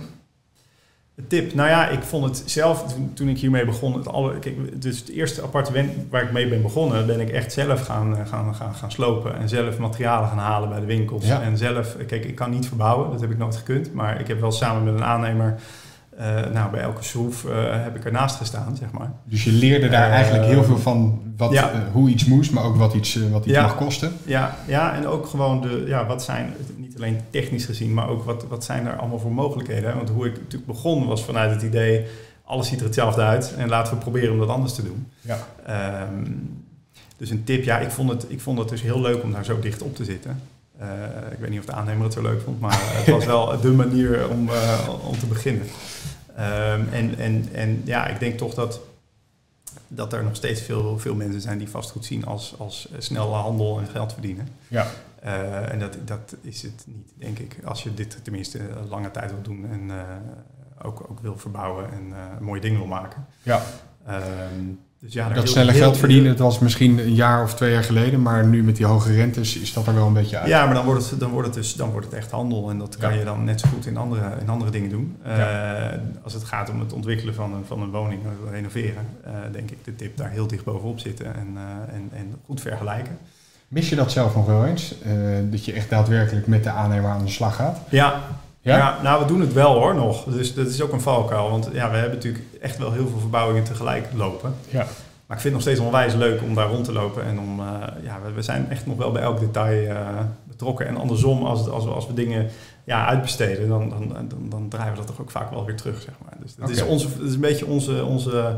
Een 1.16 1.28
tip, 1.28 1.54
nou 1.54 1.70
ja, 1.70 1.88
ik 1.88 2.02
vond 2.04 2.26
het 2.26 2.44
zelf, 2.46 2.96
toen, 3.14 3.30
ik 3.30 3.38
hiermee 3.38 3.66
begon, 3.66 3.94
het, 3.94 4.08
alle, 4.08 4.40
kijk, 4.40 4.82
dus 4.82 5.00
het 5.00 5.10
eerste 5.10 5.42
appartement 5.42 5.92
waar 6.10 6.24
ik 6.24 6.32
mee 6.32 6.48
ben 6.48 6.62
begonnen, 6.62 7.06
ben 7.06 7.20
ik 7.20 7.30
echt 7.30 7.54
zelf 7.54 7.86
gaan, 7.86 8.18
eh, 8.18 8.28
gaan, 8.28 8.56
gaan, 8.56 8.76
gaan 8.76 8.92
slopen 8.92 9.38
en 9.38 9.50
zelf 9.50 9.78
materialen 9.78 10.30
gaan 10.30 10.38
halen 10.38 10.70
bij 10.70 10.80
de 10.80 10.86
winkels. 10.86 11.28
Ja. 11.28 11.42
En 11.42 11.58
zelf, 11.58 11.96
kijk, 12.08 12.26
ik 12.26 12.36
kan 12.36 12.50
niet 12.50 12.68
verbouwen, 12.68 13.12
dat 13.12 13.22
heb 13.22 13.32
ik 13.32 13.38
nooit 13.38 13.56
gekund, 13.56 13.94
maar 13.94 14.20
ik 14.20 14.28
heb 14.28 14.40
wel 14.40 14.52
samen 14.52 14.84
met 14.84 14.94
een 14.94 15.08
aannemer, 15.08 15.60
eh, 16.18 16.52
nou, 16.54 16.72
bij 16.72 16.82
elke 16.82 17.04
schroef 17.04 17.46
eh, 17.46 17.84
heb 17.84 17.96
ik 17.96 18.06
ernaast 18.06 18.36
gestaan, 18.36 18.76
zeg 18.76 18.92
maar. 18.92 19.12
Dus 19.24 19.44
je 19.44 19.52
leerde 19.52 19.90
daar 19.90 20.08
Eh, 20.08 20.14
eigenlijk 20.16 20.46
heel 20.46 20.64
veel 20.64 20.78
van 20.78 21.22
wat, 21.38 21.52
ja. 21.52 21.72
hoe 21.92 22.10
iets 22.10 22.26
moest, 22.26 22.52
maar 22.52 22.64
ook 22.64 22.76
wat 22.76 22.94
iets, 22.94 23.20
wat 23.32 23.46
iets 23.46 23.54
Ja. 23.54 23.62
mag 23.62 23.76
kosten. 23.76 24.12
Ja, 24.26 24.56
ja, 24.68 24.96
en 24.96 25.08
ook 25.08 25.28
gewoon 25.28 25.62
de, 25.62 25.84
ja, 25.88 26.06
wat 26.06 26.24
zijn, 26.24 26.54
niet 26.76 26.96
alleen 26.96 27.20
technisch 27.30 27.66
gezien, 27.66 27.94
maar 27.94 28.10
ook 28.10 28.24
wat, 28.24 28.46
wat 28.50 28.64
zijn 28.64 28.86
er 28.86 28.96
allemaal 28.96 29.20
voor 29.20 29.32
mogelijkheden. 29.34 29.90
Hè? 29.90 29.96
Want 29.96 30.10
hoe 30.10 30.26
ik 30.26 30.34
natuurlijk 30.38 30.66
begon 30.72 31.08
was 31.08 31.24
vanuit 31.24 31.52
het 31.52 31.62
idee, 31.62 32.06
alles 32.46 32.68
ziet 32.68 32.80
er 32.80 32.86
hetzelfde 32.86 33.22
uit 33.22 33.54
en 33.58 33.70
laten 33.70 33.94
we 33.94 34.00
proberen 34.00 34.32
om 34.32 34.40
dat 34.40 34.50
anders 34.50 34.74
te 34.74 34.84
doen. 34.84 35.08
Ja. 35.22 35.38
Ehm, 35.66 36.32
dus 37.18 37.30
een 37.30 37.44
tip, 37.44 37.64
ja, 37.64 37.78
ik 37.80 37.90
vond, 37.92 38.10
het, 38.10 38.26
ik 38.28 38.42
vond 38.42 38.60
het 38.60 38.70
dus 38.70 38.82
heel 38.82 39.02
leuk 39.02 39.24
om 39.24 39.32
daar 39.32 39.46
zo 39.46 39.60
dicht 39.60 39.82
op 39.82 39.96
te 39.96 40.06
zitten. 40.06 40.42
Ik 41.32 41.38
weet 41.40 41.50
niet 41.50 41.60
of 41.60 41.66
de 41.66 41.72
aannemer 41.72 42.04
het 42.04 42.14
zo 42.14 42.22
leuk 42.22 42.42
vond, 42.42 42.60
maar 42.60 42.78
het 42.80 43.08
was 43.10 43.26
wel 43.36 43.62
de 43.62 43.72
manier 43.72 44.30
om, 44.30 44.50
om 45.08 45.20
te 45.20 45.26
beginnen. 45.26 45.64
Ehm, 46.38 46.88
en, 46.92 47.18
en, 47.18 47.50
en 47.54 47.82
ja, 47.86 48.08
ik 48.08 48.20
denk 48.20 48.38
toch 48.38 48.54
dat, 48.54 48.80
dat 49.88 50.14
er 50.14 50.24
nog 50.24 50.36
steeds 50.36 50.62
veel, 50.62 51.00
veel 51.00 51.16
mensen 51.16 51.42
zijn 51.42 51.58
die 51.58 51.70
vastgoed 51.70 52.06
zien 52.06 52.26
als, 52.26 52.56
als 52.58 52.90
snelle 52.98 53.36
handel 53.36 53.80
en 53.80 53.88
geld 53.88 54.14
verdienen. 54.14 54.48
Ja. 54.68 54.88
Eh, 55.20 55.72
en 55.72 55.80
dat, 55.80 55.98
dat 56.06 56.36
is 56.42 56.62
het 56.62 56.84
niet, 56.88 57.12
denk 57.16 57.40
ik. 57.40 57.58
Als 57.64 57.84
je 57.84 57.94
dit 57.94 58.24
tenminste 58.24 58.60
een 58.70 58.88
lange 58.88 59.12
tijd 59.12 59.32
wil 59.32 59.42
doen 59.42 59.70
en 59.70 59.92
eh, 59.92 60.86
ook, 60.86 61.06
ook 61.10 61.20
wil 61.20 61.38
verbouwen 61.38 61.92
en 61.92 62.14
eh, 62.14 62.40
mooie 62.40 62.62
dingen 62.62 62.78
wil 62.78 62.88
maken. 62.88 63.26
Ja. 63.44 63.62
Ehm, 64.06 64.72
dus 65.00 65.14
ja, 65.14 65.30
Dat 65.30 65.50
snelle 65.50 65.72
heel- 65.72 65.82
geld 65.82 65.98
verdienen, 65.98 66.30
dat 66.30 66.40
was 66.40 66.60
misschien 66.60 66.98
een 67.00 67.14
jaar 67.14 67.44
of 67.44 67.56
twee 67.56 67.72
jaar 67.72 67.84
geleden, 67.84 68.22
maar 68.22 68.46
nu 68.46 68.64
met 68.64 68.76
die 68.76 68.86
hoge 68.86 69.14
rentes 69.14 69.58
is 69.58 69.74
dat 69.74 69.88
er 69.88 69.94
wel 69.94 70.08
een 70.08 70.14
beetje 70.14 70.38
uit. 70.38 70.48
Ja, 70.48 70.66
maar 70.66 70.74
dan 70.74 70.86
wordt 70.86 71.10
het, 71.10 71.20
dan 71.20 71.30
wordt 71.32 71.48
het 71.48 71.56
dus 71.56 71.74
dan 71.76 71.92
wordt 71.92 72.06
het 72.06 72.16
echt 72.16 72.32
handel. 72.32 72.70
En 72.70 72.78
dat 72.78 72.98
kan 72.98 73.14
Ja. 73.14 73.20
je 73.20 73.26
dan 73.26 73.44
net 73.44 73.60
zo 73.60 73.68
goed 73.74 73.86
in 73.86 73.98
andere, 73.98 74.22
in 74.42 74.50
andere 74.50 74.72
dingen 74.72 74.90
doen. 74.90 75.18
Eh, 75.24 75.34
Als 76.24 76.34
het 76.34 76.44
gaat 76.44 76.70
om 76.70 76.80
het 76.80 76.94
ontwikkelen 76.94 77.34
van 77.36 77.54
een, 77.54 77.66
van 77.68 77.82
een 77.82 77.92
woning, 77.92 78.22
renoveren, 78.52 79.06
eh, 79.24 79.32
denk 79.52 79.72
ik 79.72 79.84
de 79.84 79.96
tip 79.96 80.18
daar 80.18 80.30
heel 80.30 80.48
dicht 80.48 80.64
bovenop 80.64 81.00
zitten 81.00 81.26
en, 81.26 81.48
eh, 81.56 81.96
en, 81.96 82.10
en 82.14 82.36
goed 82.46 82.62
vergelijken. 82.62 83.18
Mis 83.68 83.90
je 83.90 83.96
dat 83.96 84.12
zelf 84.12 84.36
nog 84.36 84.46
wel 84.46 84.66
eens? 84.66 84.96
Dat 85.52 85.66
je 85.66 85.74
echt 85.74 85.90
daadwerkelijk 85.90 86.48
met 86.48 86.64
de 86.64 86.70
aannemer 86.70 87.10
aan 87.10 87.24
de 87.26 87.32
slag 87.32 87.56
gaat? 87.56 87.80
Ja, 87.90 88.22
Ja? 88.68 88.78
ja? 88.78 89.00
nou 89.04 89.22
we 89.22 89.28
doen 89.28 89.42
het 89.42 89.54
wel 89.54 89.74
hoor 89.74 89.96
nog. 89.96 90.24
Dus 90.24 90.54
dat 90.54 90.68
is 90.68 90.82
ook 90.82 90.92
een 90.92 91.02
valkuil. 91.02 91.50
Want 91.50 91.70
ja, 91.74 91.90
we 91.92 91.98
hebben 91.98 92.16
natuurlijk 92.16 92.44
echt 92.62 92.78
wel 92.78 92.92
heel 92.92 93.08
veel 93.08 93.20
verbouwingen 93.20 93.64
tegelijk 93.64 94.08
lopen. 94.16 94.54
Ja. 94.70 94.86
Maar 95.26 95.38
ik 95.38 95.44
vind 95.44 95.54
het 95.56 95.64
nog 95.66 95.74
steeds 95.74 95.80
onwijs 95.80 96.14
leuk 96.14 96.42
om 96.42 96.56
daar 96.56 96.70
rond 96.70 96.86
te 96.86 96.92
lopen. 96.92 97.24
En 97.26 97.40
om, 97.40 97.60
eh, 97.60 97.66
ja, 98.04 98.18
we, 98.26 98.32
we 98.32 98.42
zijn 98.42 98.70
echt 98.70 98.86
nog 98.86 98.98
wel 98.98 99.12
bij 99.12 99.22
elk 99.22 99.40
detail 99.40 99.90
eh, 99.90 100.08
betrokken. 100.44 100.88
En 100.88 100.98
andersom, 100.98 101.44
als, 101.46 101.60
het- 101.60 101.70
als, 101.70 101.84
we, 101.84 101.90
als 101.92 102.08
we 102.08 102.14
dingen 102.14 102.50
ja, 102.84 103.06
uitbesteden, 103.08 103.68
dan, 103.70 103.90
dan, 103.90 104.08
dan, 104.28 104.50
dan 104.50 104.68
draaien 104.70 104.92
we 104.92 104.98
dat 104.98 105.08
toch 105.08 105.22
ook 105.22 105.32
vaak 105.32 105.50
wel 105.50 105.66
weer 105.66 105.76
terug, 105.76 106.02
zeg 106.02 106.14
maar. 106.24 106.34
Dus 106.42 106.56
dat, 106.56 106.70
is, 106.70 106.82
onze, 106.84 107.08
dat 107.18 107.28
is 107.28 107.34
een 107.34 107.40
beetje 107.40 107.66
onze, 107.66 108.06
onze... 108.06 108.56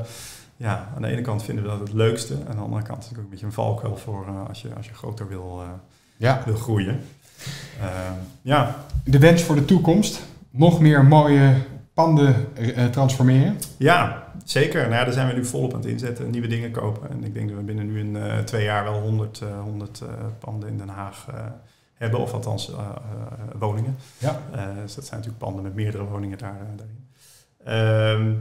Ja, 0.57 0.89
aan 0.95 1.01
de 1.01 1.07
ene 1.07 1.21
kant 1.21 1.43
vinden 1.43 1.63
we 1.63 1.69
dat 1.69 1.79
het 1.79 1.93
leukste. 1.93 2.33
En 2.33 2.47
aan 2.49 2.55
de 2.55 2.61
andere 2.61 2.81
kant 2.83 3.03
is 3.03 3.09
het 3.09 3.17
ook 3.17 3.23
een 3.23 3.29
beetje 3.29 3.45
een 3.45 3.51
valkuil 3.53 3.97
voor 3.97 4.25
eh, 4.27 4.47
als, 4.49 4.61
je, 4.61 4.69
als 4.77 4.85
je 4.87 4.93
groter 4.93 5.27
wil, 5.27 5.61
ja. 6.17 6.41
wil 6.45 6.55
groeien. 6.55 7.01
Eh, 7.81 7.87
ja, 8.41 8.75
De 9.03 9.19
wens 9.19 9.41
voor 9.43 9.55
de 9.55 9.65
toekomst? 9.65 10.21
Nog 10.49 10.79
meer 10.79 11.05
mooie 11.05 11.53
panden 11.93 12.35
eh, 12.55 12.85
transformeren? 12.85 13.57
Ja, 13.77 14.23
zeker. 14.45 14.81
Nou 14.81 14.93
ja, 14.93 15.03
daar 15.03 15.13
zijn 15.13 15.27
we 15.27 15.33
nu 15.33 15.45
volop 15.45 15.73
aan 15.73 15.79
het 15.79 15.89
inzetten, 15.89 16.29
nieuwe 16.29 16.47
dingen 16.47 16.71
kopen. 16.71 17.09
En 17.09 17.23
ik 17.23 17.33
denk 17.33 17.47
dat 17.49 17.57
we 17.57 17.63
binnen 17.63 17.85
nu 17.85 17.99
in 17.99 18.15
eh, 18.15 18.37
twee 18.37 18.63
jaar 18.63 18.83
wel 18.83 18.99
100, 19.01 19.41
eh 19.41 19.61
100 19.61 20.01
eh, 20.01 20.07
panden 20.39 20.69
in 20.69 20.77
Den 20.77 20.87
Haag 20.89 21.25
eh, 21.29 21.35
hebben, 21.93 22.19
of 22.19 22.33
althans 22.33 22.71
woningen. 23.59 23.95
Ja. 24.17 24.41
Dus 24.81 24.95
dat 24.95 25.05
zijn 25.05 25.19
natuurlijk 25.19 25.43
panden 25.43 25.63
met 25.63 25.75
meerdere 25.75 26.03
woningen 26.03 26.37
daar, 26.37 26.57
daarin. 26.75 27.07
Ehm, 27.65 28.33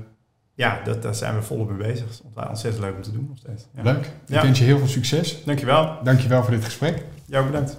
ja, 0.54 0.80
dat, 0.84 1.02
daar 1.02 1.14
zijn 1.14 1.34
we 1.34 1.42
volop 1.42 1.68
mee 1.68 1.86
bezig. 1.88 2.06
Het 2.08 2.22
is 2.36 2.48
ontzettend 2.48 2.84
leuk 2.84 2.94
om 2.96 3.02
te 3.02 3.12
doen 3.12 3.26
nog 3.28 3.38
steeds. 3.38 3.66
Ja. 3.74 3.82
Leuk. 3.82 4.04
Ik 4.06 4.10
Ja. 4.26 4.42
wens 4.42 4.58
je 4.58 4.64
heel 4.64 4.78
veel 4.78 4.86
succes. 4.86 5.44
Dankjewel. 5.44 5.98
Dankjewel 6.02 6.42
voor 6.42 6.50
dit 6.52 6.64
gesprek. 6.64 7.02
Jou 7.24 7.46
bedankt. 7.46 7.76